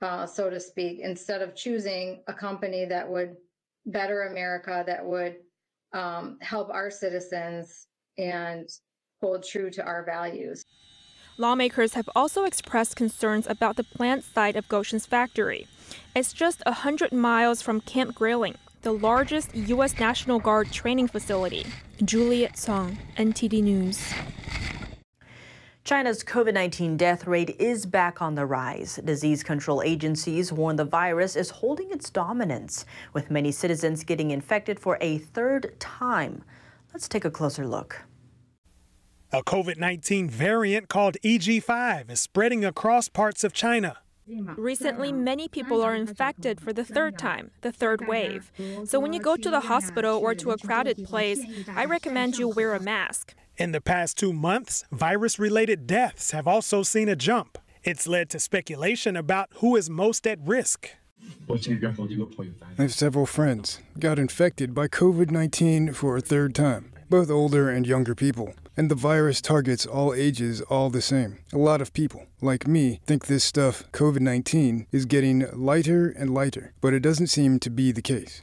uh, 0.00 0.26
so 0.26 0.48
to 0.48 0.60
speak, 0.60 1.00
instead 1.00 1.42
of 1.42 1.56
choosing 1.56 2.22
a 2.28 2.34
company 2.34 2.84
that 2.84 3.08
would 3.08 3.34
better 3.86 4.28
America, 4.28 4.84
that 4.86 5.04
would 5.04 5.36
um, 5.92 6.38
help 6.40 6.70
our 6.70 6.90
citizens 6.90 7.86
and 8.18 8.68
hold 9.20 9.44
true 9.44 9.70
to 9.70 9.84
our 9.84 10.04
values. 10.04 10.64
Lawmakers 11.38 11.94
have 11.94 12.08
also 12.14 12.44
expressed 12.44 12.94
concerns 12.96 13.46
about 13.46 13.76
the 13.76 13.84
plant 13.84 14.22
site 14.24 14.54
of 14.56 14.68
Gotion's 14.68 15.06
factory. 15.06 15.66
It's 16.14 16.32
just 16.32 16.62
100 16.66 17.12
miles 17.12 17.62
from 17.62 17.80
Camp 17.80 18.14
Grayling, 18.14 18.56
the 18.82 18.92
largest 18.92 19.54
U.S. 19.54 19.98
National 19.98 20.38
Guard 20.38 20.70
training 20.70 21.08
facility. 21.08 21.64
Juliet 22.04 22.58
Song, 22.58 22.98
NTD 23.16 23.62
News. 23.62 24.12
China's 25.84 26.22
COVID 26.22 26.54
19 26.54 26.96
death 26.96 27.26
rate 27.26 27.56
is 27.58 27.86
back 27.86 28.22
on 28.22 28.36
the 28.36 28.46
rise. 28.46 29.00
Disease 29.04 29.42
control 29.42 29.82
agencies 29.82 30.52
warn 30.52 30.76
the 30.76 30.84
virus 30.84 31.34
is 31.34 31.50
holding 31.50 31.90
its 31.90 32.08
dominance, 32.08 32.86
with 33.12 33.32
many 33.32 33.50
citizens 33.50 34.04
getting 34.04 34.30
infected 34.30 34.78
for 34.78 34.96
a 35.00 35.18
third 35.18 35.74
time. 35.80 36.44
Let's 36.94 37.08
take 37.08 37.24
a 37.24 37.32
closer 37.32 37.66
look. 37.66 38.04
A 39.32 39.42
COVID 39.42 39.76
19 39.76 40.30
variant 40.30 40.88
called 40.88 41.16
EG5 41.24 42.12
is 42.12 42.20
spreading 42.20 42.64
across 42.64 43.08
parts 43.08 43.42
of 43.42 43.52
China. 43.52 43.98
Recently, 44.56 45.10
many 45.10 45.48
people 45.48 45.82
are 45.82 45.96
infected 45.96 46.60
for 46.60 46.72
the 46.72 46.84
third 46.84 47.18
time, 47.18 47.50
the 47.62 47.72
third 47.72 48.06
wave. 48.06 48.52
So 48.84 49.00
when 49.00 49.12
you 49.12 49.18
go 49.18 49.36
to 49.36 49.50
the 49.50 49.60
hospital 49.60 50.16
or 50.16 50.32
to 50.36 50.52
a 50.52 50.58
crowded 50.58 51.04
place, 51.04 51.44
I 51.68 51.86
recommend 51.86 52.38
you 52.38 52.46
wear 52.46 52.72
a 52.72 52.80
mask. 52.80 53.34
In 53.58 53.72
the 53.72 53.82
past 53.82 54.16
two 54.16 54.32
months, 54.32 54.84
virus 54.90 55.38
related 55.38 55.86
deaths 55.86 56.30
have 56.30 56.48
also 56.48 56.82
seen 56.82 57.08
a 57.08 57.16
jump. 57.16 57.58
It's 57.84 58.06
led 58.06 58.30
to 58.30 58.40
speculation 58.40 59.14
about 59.14 59.50
who 59.56 59.76
is 59.76 59.90
most 59.90 60.26
at 60.26 60.38
risk. 60.42 60.88
I 61.48 62.82
have 62.82 62.94
several 62.94 63.26
friends 63.26 63.80
got 63.98 64.18
infected 64.18 64.74
by 64.74 64.88
COVID 64.88 65.30
19 65.30 65.92
for 65.92 66.16
a 66.16 66.20
third 66.20 66.54
time, 66.54 66.92
both 67.10 67.30
older 67.30 67.68
and 67.68 67.86
younger 67.86 68.14
people. 68.14 68.54
And 68.74 68.90
the 68.90 68.94
virus 68.94 69.42
targets 69.42 69.84
all 69.84 70.14
ages 70.14 70.62
all 70.62 70.88
the 70.88 71.02
same. 71.02 71.38
A 71.52 71.58
lot 71.58 71.82
of 71.82 71.92
people, 71.92 72.26
like 72.40 72.66
me, 72.66 73.00
think 73.06 73.26
this 73.26 73.44
stuff, 73.44 73.84
COVID 73.92 74.20
19, 74.20 74.86
is 74.92 75.04
getting 75.04 75.46
lighter 75.52 76.08
and 76.08 76.32
lighter, 76.32 76.72
but 76.80 76.94
it 76.94 77.00
doesn't 77.00 77.26
seem 77.26 77.58
to 77.60 77.70
be 77.70 77.92
the 77.92 78.00
case. 78.00 78.42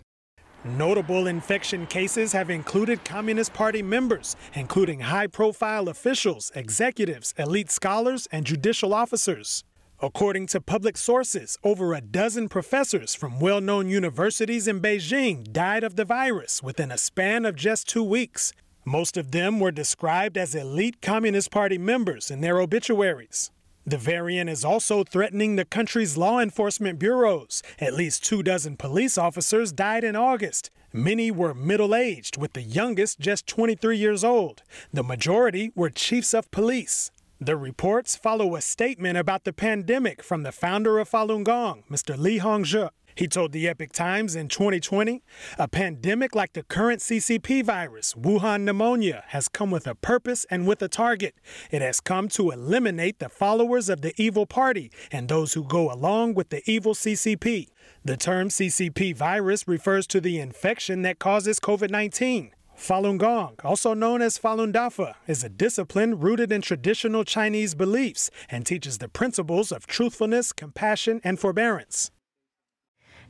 Notable 0.66 1.28
infection 1.28 1.88
cases 1.88 2.34
have 2.34 2.50
included 2.50 3.06
Communist 3.06 3.54
Party 3.54 3.82
members, 3.82 4.36
including 4.54 5.00
high 5.00 5.28
profile 5.28 5.88
officials, 5.88 6.51
executives, 6.54 7.34
elite 7.38 7.72
scholars, 7.72 8.28
and 8.30 8.46
judicial 8.46 8.94
officers. 8.94 9.63
According 10.01 10.48
to 10.48 10.60
public 10.60 10.98
sources, 10.98 11.58
over 11.63 11.94
a 11.94 12.01
dozen 12.01 12.50
professors 12.50 13.16
from 13.16 13.39
well 13.39 13.62
known 13.62 13.88
universities 13.88 14.68
in 14.68 14.82
Beijing 14.82 15.50
died 15.54 15.86
of 15.86 15.96
the 15.96 16.04
virus 16.04 16.62
within 16.62 16.92
a 16.92 16.98
span 16.98 17.46
of 17.46 17.56
just 17.56 17.88
two 17.88 18.04
weeks. 18.04 18.51
Most 18.84 19.16
of 19.16 19.32
them 19.32 19.62
were 19.62 19.72
described 19.72 20.38
as 20.38 20.56
elite 20.56 21.01
Communist 21.01 21.51
Party 21.51 21.78
members 21.78 22.30
in 22.30 22.42
their 22.42 22.60
obituaries. 22.60 23.50
The 23.89 23.98
variant 23.98 24.51
is 24.51 24.63
also 24.63 25.03
threatening 25.03 25.55
the 25.55 25.65
country's 25.65 26.15
law 26.15 26.39
enforcement 26.39 27.00
bureaus. 27.00 27.63
At 27.79 27.96
least 27.96 28.24
two 28.24 28.43
dozen 28.43 28.77
police 28.77 29.17
officers 29.17 29.72
died 29.72 30.03
in 30.03 30.15
August. 30.15 30.69
Many 30.93 31.31
were 31.31 31.55
middle 31.55 31.96
aged, 31.96 32.38
with 32.38 32.53
the 32.53 32.62
youngest 32.62 33.19
just 33.19 33.48
23 33.48 33.98
years 33.98 34.24
old. 34.24 34.62
The 34.93 35.01
majority 35.01 35.72
were 35.74 35.89
chiefs 35.89 36.36
of 36.36 36.51
police. 36.51 37.10
The 37.41 37.58
reports 37.58 38.15
follow 38.15 38.55
a 38.55 38.62
statement 38.62 39.17
about 39.17 39.43
the 39.43 39.53
pandemic 39.53 40.22
from 40.22 40.43
the 40.43 40.51
founder 40.51 41.00
of 41.00 41.10
Falun 41.10 41.43
Gong, 41.43 41.84
Mr. 41.89 42.15
Li 42.15 42.38
Hongzhi. 42.38 42.91
He 43.16 43.28
told 43.28 43.51
the 43.51 43.68
Epoch 43.68 43.92
Times 43.92 44.36
in 44.36 44.48
2020 44.48 45.22
a 45.58 45.68
pandemic 45.68 46.36
like 46.36 46.54
the 46.54 46.63
current 46.63 47.01
CCP 47.01 47.63
virus, 47.63 48.13
Wuhan 48.13 48.62
pneumonia, 48.62 49.24
has 49.28 49.48
come 49.48 49.72
with 49.72 49.88
a 49.88 49.96
purpose 49.96 50.46
and 50.50 50.68
with 50.68 50.82
a 50.82 50.88
target. 50.88 51.36
It 51.72 51.82
has 51.82 52.00
come 52.00 52.28
to 52.30 52.51
eliminate 52.51 53.20
the 53.20 53.30
followers 53.30 53.89
of 53.89 54.01
the 54.01 54.13
evil 54.22 54.46
party 54.46 54.92
and 55.12 55.28
those 55.28 55.54
who 55.54 55.63
go 55.63 55.92
along 55.92 56.36
with 56.36 56.50
the 56.50 56.62
evil 56.70 56.94
CCP. 56.94 57.68
The 58.06 58.18
term 58.18 58.50
CCP 58.50 59.16
virus 59.16 59.68
refers 59.68 60.08
to 60.08 60.22
the 60.22 60.39
infection 60.39 61.01
that 61.04 61.20
causes 61.20 61.60
COVID 61.60 61.89
19. 61.89 62.51
Falun 62.80 63.18
Gong, 63.18 63.56
also 63.62 63.94
known 63.94 64.22
as 64.22 64.39
Falun 64.39 64.72
Dafa, 64.72 65.16
is 65.28 65.44
a 65.44 65.50
discipline 65.50 66.18
rooted 66.18 66.50
in 66.50 66.62
traditional 66.62 67.25
Chinese 67.25 67.75
beliefs 67.75 68.32
and 68.50 68.66
teaches 68.66 69.00
the 69.00 69.10
principles 69.10 69.74
of 69.74 69.86
truthfulness, 69.86 70.54
compassion, 70.54 71.20
and 71.25 71.39
forbearance. 71.39 72.10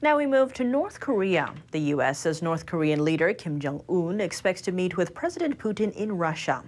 Now 0.01 0.15
we 0.15 0.25
move 0.25 0.53
to 0.53 0.63
North 0.63 1.01
Korea. 1.01 1.53
The 1.71 1.91
U.S. 1.91 2.19
says 2.19 2.41
North 2.41 2.65
Korean 2.65 3.03
leader 3.03 3.33
Kim 3.33 3.59
Jong 3.59 3.83
un 3.89 4.21
expects 4.21 4.61
to 4.61 4.71
meet 4.71 4.95
with 4.95 5.13
President 5.13 5.59
Putin 5.59 5.91
in 5.91 6.17
Russia. 6.17 6.63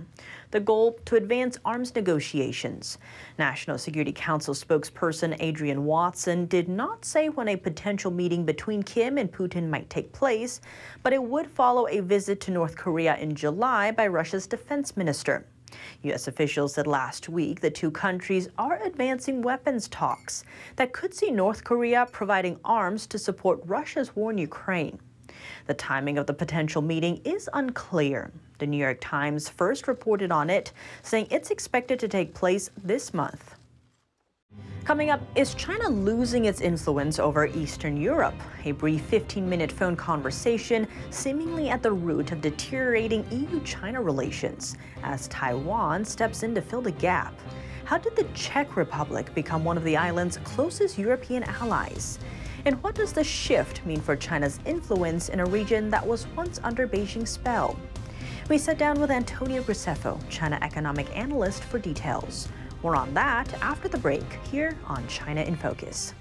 The 0.52 0.60
goal 0.60 1.00
to 1.06 1.16
advance 1.16 1.58
arms 1.64 1.96
negotiations. 1.96 2.98
National 3.40 3.78
Security 3.78 4.12
Council 4.12 4.54
spokesperson 4.54 5.38
Adrian 5.40 5.86
Watson 5.86 6.46
did 6.48 6.68
not 6.68 7.06
say 7.06 7.30
when 7.30 7.48
a 7.48 7.56
potential 7.56 8.12
meeting 8.12 8.44
between 8.44 8.84
Kim 8.84 9.18
and 9.18 9.32
Putin 9.32 9.70
might 9.70 9.90
take 9.90 10.12
place, 10.12 10.60
but 11.02 11.14
it 11.14 11.24
would 11.24 11.50
follow 11.50 11.88
a 11.88 12.02
visit 12.02 12.42
to 12.42 12.52
North 12.52 12.76
Korea 12.76 13.16
in 13.16 13.34
July 13.34 13.92
by 13.92 14.08
Russia's 14.08 14.46
defense 14.46 14.98
minister. 14.98 15.46
U.S. 16.04 16.28
officials 16.28 16.74
said 16.74 16.88
last 16.88 17.30
week 17.30 17.62
the 17.62 17.70
two 17.70 17.92
countries 17.92 18.50
are 18.58 18.82
advancing 18.84 19.42
weapons 19.42 19.88
talks 19.88 20.44
that 20.76 20.94
could 20.94 21.14
see 21.14 21.32
North 21.32 21.64
Korea 21.64 22.08
providing 22.12 22.60
arms 22.66 23.08
to 23.08 23.18
support 23.18 23.62
Russia's 23.66 24.16
war 24.16 24.32
in 24.32 24.38
Ukraine. 24.38 25.00
The 25.68 25.74
timing 25.74 26.18
of 26.18 26.28
the 26.28 26.34
potential 26.34 26.82
meeting 26.82 27.22
is 27.24 27.50
unclear. 27.54 28.32
The 28.60 28.68
New 28.68 28.78
York 28.78 29.00
Times 29.02 29.50
first 29.50 29.88
reported 29.88 30.32
on 30.32 30.50
it, 30.50 30.72
saying 31.02 31.28
it's 31.32 31.52
expected 31.52 32.00
to 32.00 32.08
take 32.08 32.34
place 32.34 32.70
this 32.84 33.14
month. 33.14 33.56
Coming 34.84 35.12
up, 35.12 35.22
is 35.36 35.54
China 35.54 35.90
losing 35.90 36.46
its 36.46 36.60
influence 36.60 37.20
over 37.20 37.46
Eastern 37.46 37.96
Europe? 37.96 38.34
A 38.66 38.72
brief 38.72 39.04
15 39.04 39.48
minute 39.48 39.72
phone 39.72 39.96
conversation 39.96 40.88
seemingly 41.12 41.70
at 41.70 41.84
the 41.84 41.92
root 41.92 42.32
of 42.32 42.42
deteriorating 42.42 43.24
EU 43.30 43.62
China 43.64 44.02
relations 44.02 44.76
as 45.04 45.28
Taiwan 45.28 46.04
steps 46.04 46.42
in 46.42 46.56
to 46.56 46.64
fill 46.64 46.82
the 46.82 46.92
gap. 46.94 47.40
How 47.86 48.00
did 48.00 48.16
the 48.16 48.24
Czech 48.34 48.76
Republic 48.76 49.32
become 49.36 49.64
one 49.64 49.78
of 49.78 49.84
the 49.84 49.96
island's 49.96 50.38
closest 50.38 50.98
European 50.98 51.44
allies? 51.44 52.18
And 52.66 52.82
what 52.82 52.96
does 52.96 53.14
the 53.14 53.24
shift 53.24 53.86
mean 53.86 54.02
for 54.02 54.16
China's 54.16 54.60
influence 54.66 55.30
in 55.30 55.42
a 55.42 55.46
region 55.46 55.92
that 55.92 56.06
was 56.06 56.26
once 56.36 56.60
under 56.64 56.88
Beijing's 56.88 57.30
spell? 57.30 57.78
We 58.50 58.58
sat 58.58 58.80
down 58.80 59.00
with 59.00 59.12
Antonio 59.12 59.62
Graceffo, 59.62 60.20
China 60.28 60.58
economic 60.64 61.16
analyst, 61.16 61.64
for 61.66 61.78
details. 61.78 62.50
More 62.84 62.96
on 62.96 63.14
that 63.14 63.54
after 63.62 63.88
the 63.88 63.98
break 63.98 64.24
here 64.52 64.78
on 64.88 65.08
China 65.08 65.42
in 65.42 65.56
Focus. 65.56 66.14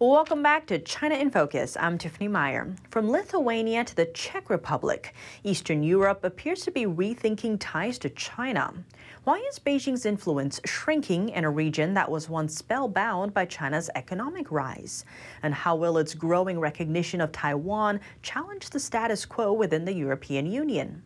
Welcome 0.00 0.42
back 0.42 0.66
to 0.66 0.80
China 0.80 1.14
in 1.14 1.30
Focus. 1.30 1.76
I'm 1.78 1.98
Tiffany 1.98 2.26
Meyer. 2.26 2.74
From 2.90 3.08
Lithuania 3.08 3.84
to 3.84 3.94
the 3.94 4.06
Czech 4.06 4.50
Republic, 4.50 5.14
Eastern 5.44 5.84
Europe 5.84 6.24
appears 6.24 6.62
to 6.62 6.72
be 6.72 6.84
rethinking 6.84 7.58
ties 7.60 7.96
to 8.00 8.10
China. 8.10 8.74
Why 9.22 9.38
is 9.48 9.60
Beijing's 9.60 10.04
influence 10.04 10.60
shrinking 10.64 11.28
in 11.28 11.44
a 11.44 11.50
region 11.50 11.94
that 11.94 12.10
was 12.10 12.28
once 12.28 12.56
spellbound 12.56 13.32
by 13.32 13.44
China's 13.44 13.88
economic 13.94 14.50
rise? 14.50 15.04
And 15.44 15.54
how 15.54 15.76
will 15.76 15.98
its 15.98 16.12
growing 16.12 16.58
recognition 16.58 17.20
of 17.20 17.30
Taiwan 17.30 18.00
challenge 18.20 18.70
the 18.70 18.80
status 18.80 19.24
quo 19.24 19.52
within 19.52 19.84
the 19.84 19.94
European 19.94 20.46
Union? 20.46 21.04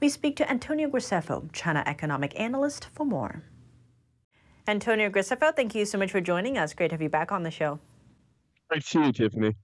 We 0.00 0.08
speak 0.08 0.34
to 0.36 0.50
Antonio 0.50 0.88
Graceffo, 0.88 1.52
China 1.52 1.84
economic 1.86 2.38
analyst, 2.40 2.88
for 2.92 3.06
more. 3.06 3.44
Antonio 4.66 5.10
Graceffo, 5.10 5.54
thank 5.54 5.76
you 5.76 5.84
so 5.84 5.96
much 5.96 6.10
for 6.10 6.20
joining 6.20 6.58
us. 6.58 6.74
Great 6.74 6.88
to 6.88 6.94
have 6.94 7.02
you 7.02 7.08
back 7.08 7.30
on 7.30 7.44
the 7.44 7.52
show. 7.52 7.78
Great 8.68 8.82
to 8.82 8.88
see 8.88 9.04
you, 9.04 9.12
Tiffany. 9.12 9.56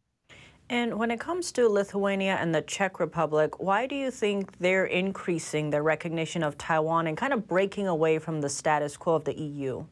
And 0.70 0.98
when 0.98 1.10
it 1.10 1.20
comes 1.20 1.52
to 1.52 1.68
Lithuania 1.68 2.36
and 2.40 2.54
the 2.54 2.62
Czech 2.62 3.00
Republic, 3.00 3.60
why 3.60 3.86
do 3.86 3.94
you 3.94 4.10
think 4.10 4.58
they're 4.58 4.86
increasing 4.86 5.70
their 5.70 5.82
recognition 5.82 6.42
of 6.42 6.56
Taiwan 6.56 7.08
and 7.08 7.16
kind 7.16 7.32
of 7.32 7.46
breaking 7.46 7.88
away 7.88 8.18
from 8.18 8.40
the 8.40 8.48
status 8.48 8.96
quo 8.96 9.14
of 9.14 9.24
the 9.24 9.38
EU? 9.38 9.84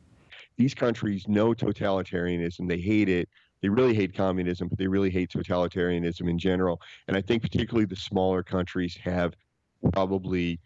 These 0.57 0.75
countries 0.75 1.27
know 1.29 1.53
totalitarianism, 1.53 2.69
they 2.69 2.79
hate 2.79 3.09
it. 3.09 3.29
They 3.63 3.69
really 3.69 3.95
hate 3.95 4.15
communism, 4.15 4.69
but 4.69 4.79
they 4.79 4.87
really 4.87 5.11
hate 5.11 5.31
totalitarianism 5.31 6.31
in 6.31 6.39
general. 6.39 6.81
And 7.09 7.17
I 7.17 7.21
think 7.21 7.43
particularly 7.43 7.85
the 7.85 7.97
smaller 7.97 8.43
countries 8.43 8.97
have 9.05 9.35
probably 9.93 10.59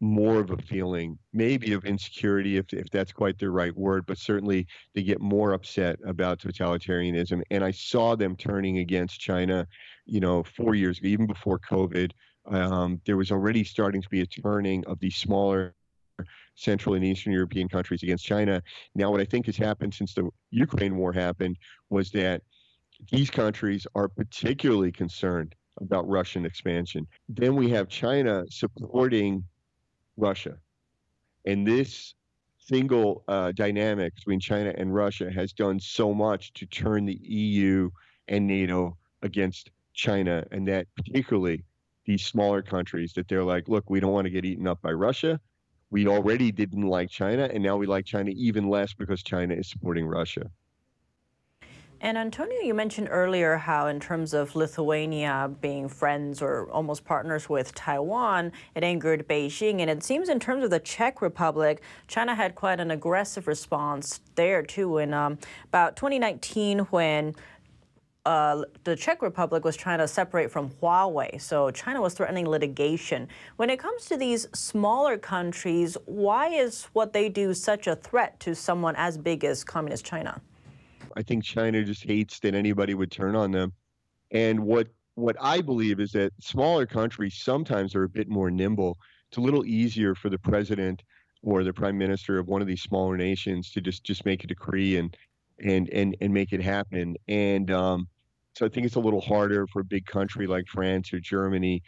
more 0.00 0.40
of 0.40 0.50
a 0.50 0.56
feeling, 0.56 1.18
maybe 1.32 1.74
of 1.74 1.84
insecurity, 1.84 2.56
if, 2.56 2.72
if 2.72 2.88
that's 2.90 3.12
quite 3.12 3.38
the 3.38 3.50
right 3.50 3.76
word, 3.76 4.06
but 4.06 4.16
certainly 4.16 4.66
they 4.94 5.02
get 5.02 5.20
more 5.20 5.52
upset 5.52 5.98
about 6.06 6.40
totalitarianism. 6.40 7.42
And 7.50 7.62
I 7.62 7.70
saw 7.70 8.16
them 8.16 8.34
turning 8.34 8.78
against 8.78 9.20
China, 9.20 9.66
you 10.06 10.20
know, 10.20 10.42
four 10.42 10.74
years 10.74 10.98
ago, 10.98 11.08
even 11.08 11.26
before 11.26 11.58
COVID. 11.58 12.12
Um, 12.46 13.00
there 13.04 13.18
was 13.18 13.30
already 13.30 13.62
starting 13.62 14.00
to 14.00 14.08
be 14.08 14.22
a 14.22 14.26
turning 14.26 14.84
of 14.86 14.98
these 15.00 15.16
smaller 15.16 15.74
Central 16.54 16.94
and 16.94 17.04
Eastern 17.04 17.32
European 17.32 17.68
countries 17.68 18.02
against 18.02 18.24
China. 18.24 18.62
Now, 18.94 19.10
what 19.10 19.20
I 19.20 19.24
think 19.24 19.46
has 19.46 19.56
happened 19.56 19.94
since 19.94 20.14
the 20.14 20.28
Ukraine 20.50 20.96
war 20.96 21.12
happened 21.12 21.56
was 21.90 22.10
that 22.12 22.42
these 23.10 23.30
countries 23.30 23.86
are 23.94 24.08
particularly 24.08 24.92
concerned 24.92 25.54
about 25.80 26.08
Russian 26.08 26.44
expansion. 26.44 27.06
Then 27.28 27.54
we 27.54 27.70
have 27.70 27.88
China 27.88 28.44
supporting 28.48 29.44
Russia. 30.20 30.56
And 31.46 31.66
this 31.66 32.14
single 32.58 33.24
uh, 33.26 33.52
dynamic 33.52 34.14
between 34.14 34.38
China 34.38 34.72
and 34.76 34.94
Russia 34.94 35.30
has 35.30 35.52
done 35.52 35.80
so 35.80 36.14
much 36.14 36.52
to 36.54 36.66
turn 36.66 37.06
the 37.06 37.18
EU 37.22 37.90
and 38.28 38.46
NATO 38.46 38.96
against 39.22 39.70
China, 39.94 40.44
and 40.52 40.66
that 40.68 40.86
particularly 40.96 41.64
these 42.04 42.24
smaller 42.24 42.62
countries 42.62 43.12
that 43.14 43.28
they're 43.28 43.44
like, 43.44 43.68
look, 43.68 43.90
we 43.90 44.00
don't 44.00 44.12
want 44.12 44.26
to 44.26 44.30
get 44.30 44.44
eaten 44.44 44.66
up 44.66 44.80
by 44.82 44.92
Russia. 44.92 45.40
We 45.90 46.06
already 46.06 46.52
didn't 46.52 46.86
like 46.86 47.10
China, 47.10 47.48
and 47.52 47.62
now 47.62 47.76
we 47.76 47.86
like 47.86 48.04
China 48.04 48.30
even 48.34 48.68
less 48.68 48.94
because 48.94 49.22
China 49.22 49.54
is 49.54 49.68
supporting 49.68 50.06
Russia. 50.06 50.50
And 52.02 52.16
Antonio, 52.16 52.60
you 52.62 52.72
mentioned 52.72 53.08
earlier 53.10 53.58
how, 53.58 53.88
in 53.88 54.00
terms 54.00 54.32
of 54.32 54.56
Lithuania 54.56 55.50
being 55.60 55.86
friends 55.86 56.40
or 56.40 56.66
almost 56.70 57.04
partners 57.04 57.50
with 57.50 57.74
Taiwan, 57.74 58.52
it 58.74 58.82
angered 58.82 59.28
Beijing. 59.28 59.80
And 59.80 59.90
it 59.90 60.02
seems, 60.02 60.30
in 60.30 60.40
terms 60.40 60.64
of 60.64 60.70
the 60.70 60.80
Czech 60.80 61.20
Republic, 61.20 61.82
China 62.08 62.34
had 62.34 62.54
quite 62.54 62.80
an 62.80 62.90
aggressive 62.90 63.46
response 63.46 64.20
there, 64.34 64.62
too. 64.62 64.96
In 64.96 65.12
um, 65.12 65.36
about 65.66 65.94
2019, 65.96 66.78
when 66.88 67.34
uh, 68.24 68.62
the 68.84 68.96
Czech 68.96 69.20
Republic 69.20 69.62
was 69.62 69.76
trying 69.76 69.98
to 69.98 70.08
separate 70.08 70.50
from 70.50 70.70
Huawei, 70.70 71.38
so 71.38 71.70
China 71.70 72.00
was 72.00 72.14
threatening 72.14 72.48
litigation. 72.48 73.28
When 73.56 73.68
it 73.68 73.78
comes 73.78 74.06
to 74.06 74.16
these 74.16 74.48
smaller 74.54 75.18
countries, 75.18 75.98
why 76.06 76.48
is 76.48 76.84
what 76.94 77.12
they 77.12 77.28
do 77.28 77.52
such 77.52 77.86
a 77.86 77.94
threat 77.94 78.40
to 78.40 78.54
someone 78.54 78.96
as 78.96 79.18
big 79.18 79.44
as 79.44 79.64
Communist 79.64 80.06
China? 80.06 80.40
I 81.16 81.22
think 81.22 81.44
China 81.44 81.84
just 81.84 82.04
hates 82.04 82.38
that 82.40 82.54
anybody 82.54 82.94
would 82.94 83.10
turn 83.10 83.36
on 83.36 83.50
them. 83.50 83.72
And 84.30 84.60
what 84.60 84.88
what 85.14 85.36
I 85.40 85.60
believe 85.60 86.00
is 86.00 86.12
that 86.12 86.32
smaller 86.40 86.86
countries 86.86 87.34
sometimes 87.36 87.94
are 87.94 88.04
a 88.04 88.08
bit 88.08 88.28
more 88.28 88.50
nimble. 88.50 88.96
It's 89.28 89.38
a 89.38 89.40
little 89.40 89.66
easier 89.66 90.14
for 90.14 90.30
the 90.30 90.38
president 90.38 91.02
or 91.42 91.64
the 91.64 91.72
prime 91.72 91.98
minister 91.98 92.38
of 92.38 92.48
one 92.48 92.62
of 92.62 92.68
these 92.68 92.82
smaller 92.82 93.16
nations 93.16 93.70
to 93.72 93.80
just 93.80 94.04
just 94.04 94.24
make 94.24 94.44
a 94.44 94.46
decree 94.46 94.96
and 94.96 95.16
and 95.62 95.88
and 95.90 96.16
and 96.20 96.32
make 96.32 96.52
it 96.52 96.62
happen. 96.62 97.16
And 97.28 97.70
um, 97.70 98.08
so 98.56 98.66
I 98.66 98.68
think 98.68 98.86
it's 98.86 98.96
a 98.96 99.00
little 99.00 99.20
harder 99.20 99.66
for 99.66 99.80
a 99.80 99.84
big 99.84 100.06
country 100.06 100.46
like 100.46 100.66
France 100.66 101.12
or 101.12 101.20
Germany 101.20 101.82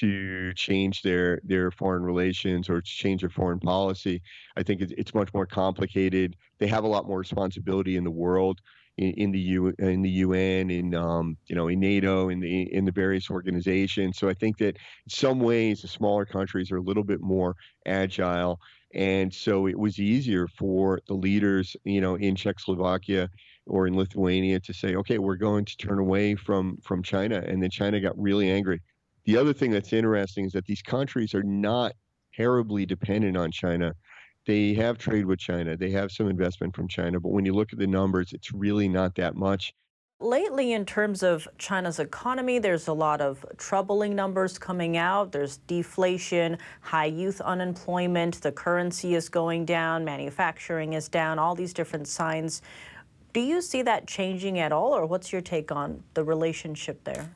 to 0.00 0.52
change 0.54 1.02
their 1.02 1.40
their 1.44 1.70
foreign 1.70 2.02
relations 2.02 2.68
or 2.68 2.80
to 2.80 2.90
change 2.90 3.20
their 3.22 3.30
foreign 3.30 3.60
policy. 3.60 4.22
I 4.56 4.62
think 4.62 4.80
it's, 4.80 4.92
it's 4.96 5.14
much 5.14 5.32
more 5.34 5.46
complicated. 5.46 6.36
They 6.58 6.66
have 6.68 6.84
a 6.84 6.88
lot 6.88 7.06
more 7.06 7.18
responsibility 7.18 7.96
in 7.96 8.04
the 8.04 8.10
world, 8.10 8.60
in, 8.98 9.12
in 9.12 9.32
the 9.32 9.40
U 9.40 9.74
in 9.78 10.02
the 10.02 10.10
UN, 10.10 10.70
in 10.70 10.94
um, 10.94 11.36
you 11.46 11.54
know 11.54 11.68
in 11.68 11.80
NATO, 11.80 12.28
in 12.28 12.40
the 12.40 12.72
in 12.72 12.84
the 12.84 12.92
various 12.92 13.30
organizations. 13.30 14.18
So 14.18 14.28
I 14.28 14.34
think 14.34 14.58
that 14.58 14.76
in 14.76 15.10
some 15.10 15.40
ways 15.40 15.82
the 15.82 15.88
smaller 15.88 16.24
countries 16.24 16.70
are 16.70 16.78
a 16.78 16.82
little 16.82 17.04
bit 17.04 17.20
more 17.20 17.54
agile, 17.86 18.60
and 18.94 19.32
so 19.32 19.66
it 19.66 19.78
was 19.78 19.98
easier 19.98 20.46
for 20.48 21.00
the 21.08 21.14
leaders, 21.14 21.76
you 21.84 22.00
know, 22.00 22.16
in 22.16 22.34
Czechoslovakia 22.36 23.28
or 23.66 23.86
in 23.86 23.96
Lithuania 23.96 24.58
to 24.60 24.74
say, 24.74 24.96
okay, 24.96 25.18
we're 25.18 25.36
going 25.36 25.64
to 25.64 25.76
turn 25.76 25.98
away 25.98 26.34
from 26.34 26.76
from 26.82 27.02
China, 27.02 27.42
and 27.46 27.62
then 27.62 27.70
China 27.70 28.00
got 28.00 28.18
really 28.18 28.50
angry. 28.50 28.80
The 29.24 29.36
other 29.36 29.52
thing 29.52 29.70
that's 29.70 29.92
interesting 29.92 30.46
is 30.46 30.52
that 30.52 30.66
these 30.66 30.82
countries 30.82 31.34
are 31.34 31.44
not 31.44 31.92
terribly 32.34 32.86
dependent 32.86 33.36
on 33.36 33.50
China. 33.52 33.94
They 34.46 34.74
have 34.74 34.98
trade 34.98 35.26
with 35.26 35.38
China, 35.38 35.76
they 35.76 35.90
have 35.90 36.10
some 36.10 36.28
investment 36.28 36.74
from 36.74 36.88
China, 36.88 37.20
but 37.20 37.28
when 37.28 37.46
you 37.46 37.52
look 37.52 37.72
at 37.72 37.78
the 37.78 37.86
numbers, 37.86 38.32
it's 38.32 38.52
really 38.52 38.88
not 38.88 39.14
that 39.14 39.36
much. 39.36 39.72
Lately, 40.18 40.72
in 40.72 40.84
terms 40.84 41.22
of 41.22 41.46
China's 41.58 41.98
economy, 41.98 42.58
there's 42.58 42.88
a 42.88 42.92
lot 42.92 43.20
of 43.20 43.44
troubling 43.56 44.14
numbers 44.14 44.56
coming 44.56 44.96
out. 44.96 45.32
There's 45.32 45.56
deflation, 45.56 46.58
high 46.80 47.06
youth 47.06 47.40
unemployment, 47.40 48.40
the 48.40 48.52
currency 48.52 49.14
is 49.14 49.28
going 49.28 49.64
down, 49.64 50.04
manufacturing 50.04 50.92
is 50.92 51.08
down, 51.08 51.38
all 51.38 51.54
these 51.54 51.72
different 51.72 52.06
signs. 52.06 52.62
Do 53.32 53.40
you 53.40 53.60
see 53.60 53.82
that 53.82 54.06
changing 54.06 54.58
at 54.58 54.72
all, 54.72 54.92
or 54.92 55.06
what's 55.06 55.32
your 55.32 55.40
take 55.40 55.72
on 55.72 56.02
the 56.14 56.22
relationship 56.22 57.02
there? 57.04 57.30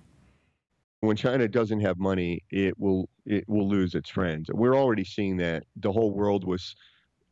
When 1.06 1.16
China 1.16 1.46
doesn't 1.46 1.80
have 1.80 1.98
money, 1.98 2.42
it 2.50 2.76
will 2.80 3.08
it 3.24 3.48
will 3.48 3.68
lose 3.68 3.94
its 3.94 4.10
friends. 4.10 4.50
We're 4.52 4.74
already 4.74 5.04
seeing 5.04 5.36
that. 5.36 5.62
The 5.76 5.92
whole 5.92 6.12
world 6.12 6.44
was 6.44 6.74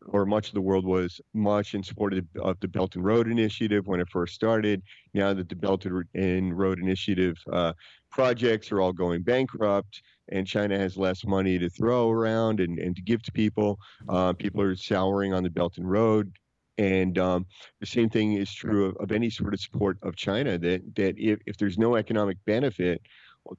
or 0.07 0.25
much 0.27 0.49
of 0.49 0.55
the 0.55 0.61
world 0.61 0.85
was 0.85 1.21
much 1.33 1.75
in 1.75 1.83
support 1.83 2.15
of, 2.15 2.61
the 2.61 2.69
Belt 2.69 2.95
and 2.95 3.05
Road 3.05 3.27
Initiative 3.29 3.87
when 3.87 3.99
it 3.99 4.09
first 4.11 4.35
started. 4.35 4.83
Now 5.13 5.35
that 5.35 5.49
the 5.49 5.57
Belt 5.57 5.87
and 6.15 6.57
Road 6.57 6.79
Initiative 6.79 7.37
uh, 7.53 7.73
projects 8.11 8.71
are 8.71 8.81
all 8.81 8.93
going 8.93 9.23
bankrupt 9.23 10.03
and 10.29 10.47
China 10.47 10.79
has 10.79 10.97
less 10.97 11.25
money 11.25 11.59
to 11.59 11.69
throw 11.69 12.11
around 12.11 12.61
and, 12.61 12.79
and 12.79 12.95
to 12.95 13.03
give 13.03 13.23
to 13.25 13.33
people, 13.33 13.79
uh, 14.09 14.35
people 14.35 14.61
are 14.61 14.77
souring 14.77 15.35
on 15.35 15.43
the 15.43 15.51
Belt 15.51 15.79
and 15.79 15.91
Road. 15.91 16.33
And 16.79 17.19
um, 17.19 17.47
the 17.81 17.87
same 17.87 18.09
thing 18.09 18.35
is 18.35 18.53
true 18.53 18.87
of, 18.87 18.97
of, 18.97 19.13
any 19.13 19.31
sort 19.31 19.55
of 19.55 19.61
support 19.61 19.97
of 20.03 20.17
China. 20.17 20.59
That 20.59 20.83
that 20.97 21.15
if, 21.19 21.39
if 21.47 21.57
there's 21.57 21.79
no 21.79 21.95
economic 21.95 22.37
benefit, 22.47 23.01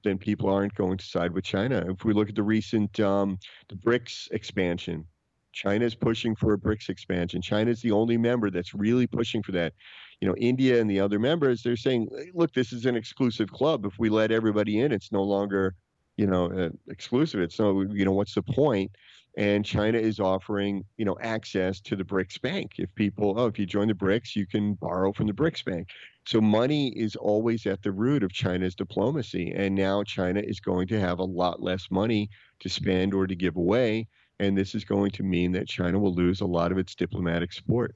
then 0.02 0.18
people 0.18 0.48
aren't 0.50 0.74
going 0.74 0.98
to 0.98 1.04
side 1.04 1.32
with 1.32 1.44
China. 1.44 1.84
If 1.88 2.04
we 2.04 2.12
look 2.12 2.28
at 2.28 2.34
the 2.34 2.42
recent 2.42 2.98
um, 3.00 3.38
the 3.68 3.76
BRICS 3.76 4.30
expansion, 4.32 5.04
China 5.52 5.84
is 5.84 5.94
pushing 5.94 6.36
for 6.36 6.52
a 6.52 6.58
BRICS 6.58 6.90
expansion. 6.90 7.40
China 7.40 7.70
is 7.70 7.80
the 7.80 7.92
only 7.92 8.18
member 8.18 8.50
that's 8.50 8.74
really 8.74 9.06
pushing 9.06 9.42
for 9.42 9.52
that. 9.52 9.72
You 10.20 10.28
know, 10.28 10.34
India 10.36 10.80
and 10.80 10.88
the 10.88 11.00
other 11.00 11.18
members, 11.18 11.62
they're 11.62 11.76
saying, 11.76 12.08
look, 12.34 12.52
this 12.52 12.72
is 12.72 12.86
an 12.86 12.96
exclusive 12.96 13.50
club. 13.50 13.84
If 13.84 13.98
we 13.98 14.08
let 14.08 14.30
everybody 14.30 14.80
in, 14.80 14.92
it's 14.92 15.12
no 15.12 15.22
longer, 15.22 15.74
you 16.16 16.26
know, 16.26 16.50
uh, 16.50 16.70
exclusive. 16.88 17.40
It's 17.40 17.58
no, 17.58 17.82
you 17.82 18.04
know, 18.04 18.12
what's 18.12 18.34
the 18.34 18.42
point? 18.42 18.90
And 19.36 19.64
China 19.64 19.98
is 19.98 20.18
offering, 20.18 20.84
you 20.96 21.04
know, 21.04 21.16
access 21.20 21.80
to 21.82 21.96
the 21.96 22.04
BRICS 22.04 22.40
Bank. 22.40 22.72
If 22.78 22.94
people, 22.94 23.34
oh, 23.38 23.46
if 23.46 23.58
you 23.58 23.66
join 23.66 23.88
the 23.88 23.94
BRICS, 23.94 24.34
you 24.34 24.46
can 24.46 24.74
borrow 24.74 25.12
from 25.12 25.26
the 25.26 25.34
BRICS 25.34 25.64
Bank. 25.64 25.88
So 26.26 26.40
money 26.40 26.88
is 26.96 27.16
always 27.16 27.66
at 27.66 27.82
the 27.82 27.92
root 27.92 28.22
of 28.22 28.32
China's 28.32 28.74
diplomacy. 28.74 29.52
And 29.54 29.74
now 29.74 30.02
China 30.02 30.40
is 30.40 30.58
going 30.60 30.88
to 30.88 31.00
have 31.00 31.18
a 31.18 31.24
lot 31.24 31.62
less 31.62 31.90
money 31.90 32.30
to 32.60 32.68
spend 32.68 33.12
or 33.12 33.26
to 33.26 33.34
give 33.34 33.56
away 33.56 34.08
and 34.38 34.56
this 34.56 34.74
is 34.74 34.84
going 34.84 35.10
to 35.12 35.22
mean 35.22 35.52
that 35.52 35.68
China 35.68 35.98
will 35.98 36.14
lose 36.14 36.40
a 36.40 36.46
lot 36.46 36.72
of 36.72 36.78
its 36.78 36.94
diplomatic 36.94 37.52
support. 37.52 37.94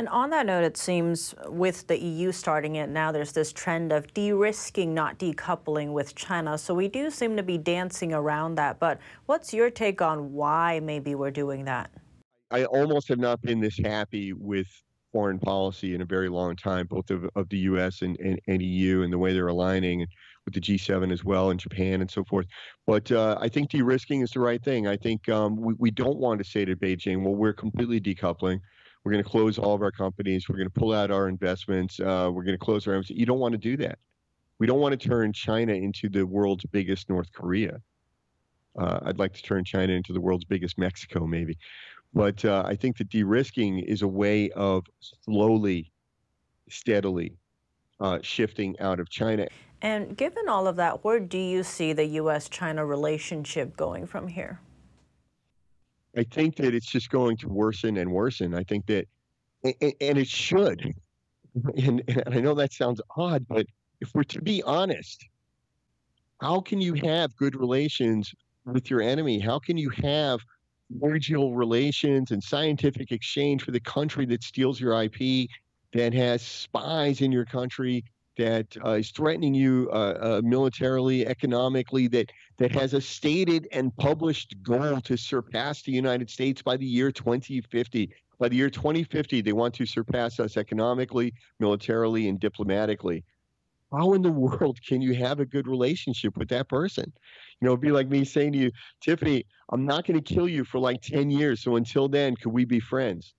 And 0.00 0.08
on 0.08 0.30
that 0.30 0.46
note, 0.46 0.64
it 0.64 0.78
seems 0.78 1.34
with 1.44 1.86
the 1.86 1.98
EU 2.02 2.32
starting 2.32 2.76
it 2.76 2.88
now, 2.88 3.12
there's 3.12 3.32
this 3.32 3.52
trend 3.52 3.92
of 3.92 4.14
de 4.14 4.32
risking, 4.32 4.94
not 4.94 5.18
decoupling 5.18 5.92
with 5.92 6.14
China. 6.14 6.56
So 6.56 6.72
we 6.72 6.88
do 6.88 7.10
seem 7.10 7.36
to 7.36 7.42
be 7.42 7.58
dancing 7.58 8.14
around 8.14 8.54
that. 8.54 8.78
But 8.78 8.98
what's 9.26 9.52
your 9.52 9.68
take 9.68 10.00
on 10.00 10.32
why 10.32 10.80
maybe 10.80 11.14
we're 11.14 11.30
doing 11.30 11.66
that? 11.66 11.90
I 12.50 12.64
almost 12.64 13.08
have 13.08 13.18
not 13.18 13.42
been 13.42 13.60
this 13.60 13.76
happy 13.76 14.32
with 14.32 14.68
foreign 15.12 15.38
policy 15.38 15.94
in 15.94 16.00
a 16.00 16.06
very 16.06 16.30
long 16.30 16.56
time, 16.56 16.86
both 16.86 17.10
of, 17.10 17.28
of 17.36 17.50
the 17.50 17.58
US 17.58 18.00
and, 18.00 18.18
and, 18.20 18.40
and 18.48 18.62
EU 18.62 19.02
and 19.02 19.12
the 19.12 19.18
way 19.18 19.34
they're 19.34 19.48
aligning 19.48 20.06
with 20.46 20.54
the 20.54 20.62
G7 20.62 21.12
as 21.12 21.24
well 21.24 21.50
and 21.50 21.60
Japan 21.60 22.00
and 22.00 22.10
so 22.10 22.24
forth. 22.24 22.46
But 22.86 23.12
uh, 23.12 23.36
I 23.38 23.50
think 23.50 23.68
de-risking 23.68 24.22
is 24.22 24.30
the 24.30 24.40
right 24.40 24.64
thing. 24.64 24.86
I 24.86 24.96
think 24.96 25.28
um, 25.28 25.56
we, 25.56 25.74
we 25.74 25.90
don't 25.90 26.16
want 26.16 26.42
to 26.42 26.50
say 26.50 26.64
to 26.64 26.74
Beijing, 26.74 27.22
well, 27.22 27.34
we're 27.34 27.52
completely 27.52 28.00
decoupling. 28.00 28.60
We're 29.04 29.12
going 29.12 29.24
to 29.24 29.30
close 29.30 29.58
all 29.58 29.74
of 29.74 29.82
our 29.82 29.90
companies. 29.90 30.48
We're 30.48 30.56
going 30.56 30.68
to 30.68 30.78
pull 30.78 30.92
out 30.92 31.10
our 31.10 31.28
investments. 31.28 31.98
Uh, 31.98 32.30
we're 32.32 32.44
going 32.44 32.58
to 32.58 32.64
close 32.64 32.86
our 32.86 32.94
embassy. 32.94 33.14
You 33.14 33.26
don't 33.26 33.38
want 33.38 33.52
to 33.52 33.58
do 33.58 33.76
that. 33.78 33.98
We 34.58 34.66
don't 34.66 34.80
want 34.80 34.98
to 34.98 35.08
turn 35.08 35.32
China 35.32 35.72
into 35.72 36.10
the 36.10 36.26
world's 36.26 36.64
biggest 36.66 37.08
North 37.08 37.32
Korea. 37.32 37.80
Uh, 38.78 39.00
I'd 39.02 39.18
like 39.18 39.32
to 39.34 39.42
turn 39.42 39.64
China 39.64 39.94
into 39.94 40.12
the 40.12 40.20
world's 40.20 40.44
biggest 40.44 40.78
Mexico, 40.78 41.26
maybe. 41.26 41.56
But 42.12 42.44
uh, 42.44 42.64
I 42.66 42.76
think 42.76 42.98
that 42.98 43.08
de-risking 43.08 43.78
is 43.78 44.02
a 44.02 44.08
way 44.08 44.50
of 44.50 44.84
slowly, 45.24 45.92
steadily 46.68 47.38
uh, 48.00 48.18
shifting 48.22 48.78
out 48.80 49.00
of 49.00 49.08
China. 49.08 49.46
And 49.82 50.14
given 50.16 50.48
all 50.48 50.66
of 50.66 50.76
that, 50.76 51.04
where 51.04 51.20
do 51.20 51.38
you 51.38 51.62
see 51.62 51.94
the 51.94 52.04
U.S. 52.04 52.48
China 52.48 52.84
relationship 52.84 53.76
going 53.76 54.06
from 54.06 54.28
here? 54.28 54.60
I 56.16 56.24
think 56.24 56.56
that 56.56 56.74
it's 56.74 56.86
just 56.86 57.10
going 57.10 57.36
to 57.38 57.48
worsen 57.48 57.96
and 57.96 58.10
worsen. 58.10 58.54
I 58.54 58.64
think 58.64 58.86
that, 58.86 59.06
and 59.62 59.74
it 60.18 60.28
should. 60.28 60.94
And, 61.76 62.04
and 62.06 62.32
I 62.32 62.38
know 62.38 62.54
that 62.54 62.72
sounds 62.72 63.00
odd, 63.16 63.44
but 63.48 63.66
if 64.00 64.14
we're 64.14 64.22
to 64.22 64.40
be 64.40 64.62
honest, 64.62 65.26
how 66.40 66.60
can 66.60 66.80
you 66.80 66.94
have 66.94 67.34
good 67.34 67.56
relations 67.56 68.32
with 68.64 68.88
your 68.88 69.02
enemy? 69.02 69.40
How 69.40 69.58
can 69.58 69.76
you 69.76 69.90
have 70.00 70.38
cordial 70.98 71.54
relations 71.54 72.30
and 72.30 72.42
scientific 72.42 73.12
exchange 73.12 73.66
with 73.66 73.74
the 73.74 73.80
country 73.80 74.26
that 74.26 74.42
steals 74.42 74.80
your 74.80 75.02
IP, 75.02 75.48
that 75.92 76.14
has 76.14 76.42
spies 76.42 77.20
in 77.20 77.32
your 77.32 77.44
country, 77.44 78.04
that 78.40 78.74
uh, 78.84 78.92
is 78.92 79.10
threatening 79.10 79.54
you 79.54 79.90
uh, 79.92 79.96
uh, 79.96 80.40
militarily, 80.42 81.26
economically, 81.26 82.08
that 82.08 82.32
that 82.56 82.72
has 82.72 82.94
a 82.94 83.00
stated 83.00 83.68
and 83.70 83.94
published 83.96 84.56
goal 84.62 84.98
to 85.02 85.16
surpass 85.16 85.82
the 85.82 85.92
United 85.92 86.30
States 86.30 86.62
by 86.62 86.76
the 86.76 86.86
year 86.86 87.12
2050. 87.12 88.10
By 88.38 88.48
the 88.48 88.56
year 88.56 88.70
2050, 88.70 89.42
they 89.42 89.52
want 89.52 89.74
to 89.74 89.84
surpass 89.84 90.40
us 90.40 90.56
economically, 90.56 91.34
militarily, 91.58 92.28
and 92.28 92.40
diplomatically. 92.40 93.24
How 93.92 94.14
in 94.14 94.22
the 94.22 94.32
world 94.46 94.78
can 94.86 95.02
you 95.02 95.14
have 95.14 95.40
a 95.40 95.44
good 95.44 95.66
relationship 95.66 96.38
with 96.38 96.48
that 96.48 96.66
person? 96.68 97.12
You 97.60 97.66
know, 97.66 97.72
it'd 97.72 97.82
be 97.82 97.92
like 97.92 98.08
me 98.08 98.24
saying 98.24 98.52
to 98.52 98.58
you, 98.58 98.70
Tiffany, 99.02 99.44
I'm 99.70 99.84
not 99.84 100.06
going 100.06 100.18
to 100.18 100.34
kill 100.34 100.48
you 100.48 100.64
for 100.64 100.78
like 100.78 101.02
10 101.02 101.30
years. 101.30 101.62
So 101.62 101.76
until 101.76 102.08
then, 102.08 102.36
could 102.36 102.52
we 102.52 102.64
be 102.64 102.80
friends? 102.80 103.34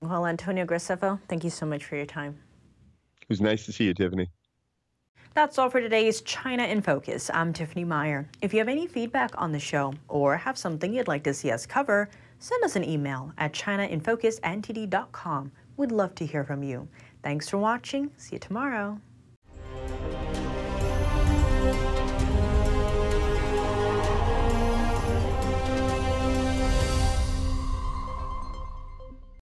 Well, 0.00 0.24
Antonio 0.24 0.66
Graceffo, 0.66 1.18
thank 1.26 1.42
you 1.42 1.50
so 1.50 1.66
much 1.66 1.84
for 1.84 1.96
your 1.96 2.06
time. 2.06 2.43
It 3.24 3.30
was 3.30 3.40
nice 3.40 3.64
to 3.64 3.72
see 3.72 3.84
you, 3.84 3.94
Tiffany. 3.94 4.28
That's 5.32 5.58
all 5.58 5.70
for 5.70 5.80
today's 5.80 6.20
China 6.20 6.64
in 6.64 6.82
Focus. 6.82 7.30
I'm 7.32 7.54
Tiffany 7.54 7.84
Meyer. 7.84 8.28
If 8.42 8.52
you 8.52 8.58
have 8.58 8.68
any 8.68 8.86
feedback 8.86 9.30
on 9.36 9.50
the 9.50 9.58
show 9.58 9.94
or 10.08 10.36
have 10.36 10.58
something 10.58 10.92
you'd 10.92 11.08
like 11.08 11.24
to 11.24 11.32
see 11.32 11.50
us 11.50 11.64
cover, 11.64 12.10
send 12.38 12.62
us 12.62 12.76
an 12.76 12.84
email 12.84 13.32
at 13.38 13.54
chinainfocusntd.com. 13.54 15.52
We'd 15.78 15.90
love 15.90 16.14
to 16.16 16.26
hear 16.26 16.44
from 16.44 16.62
you. 16.62 16.86
Thanks 17.22 17.48
for 17.48 17.56
watching. 17.56 18.10
See 18.18 18.36
you 18.36 18.38
tomorrow. 18.38 19.00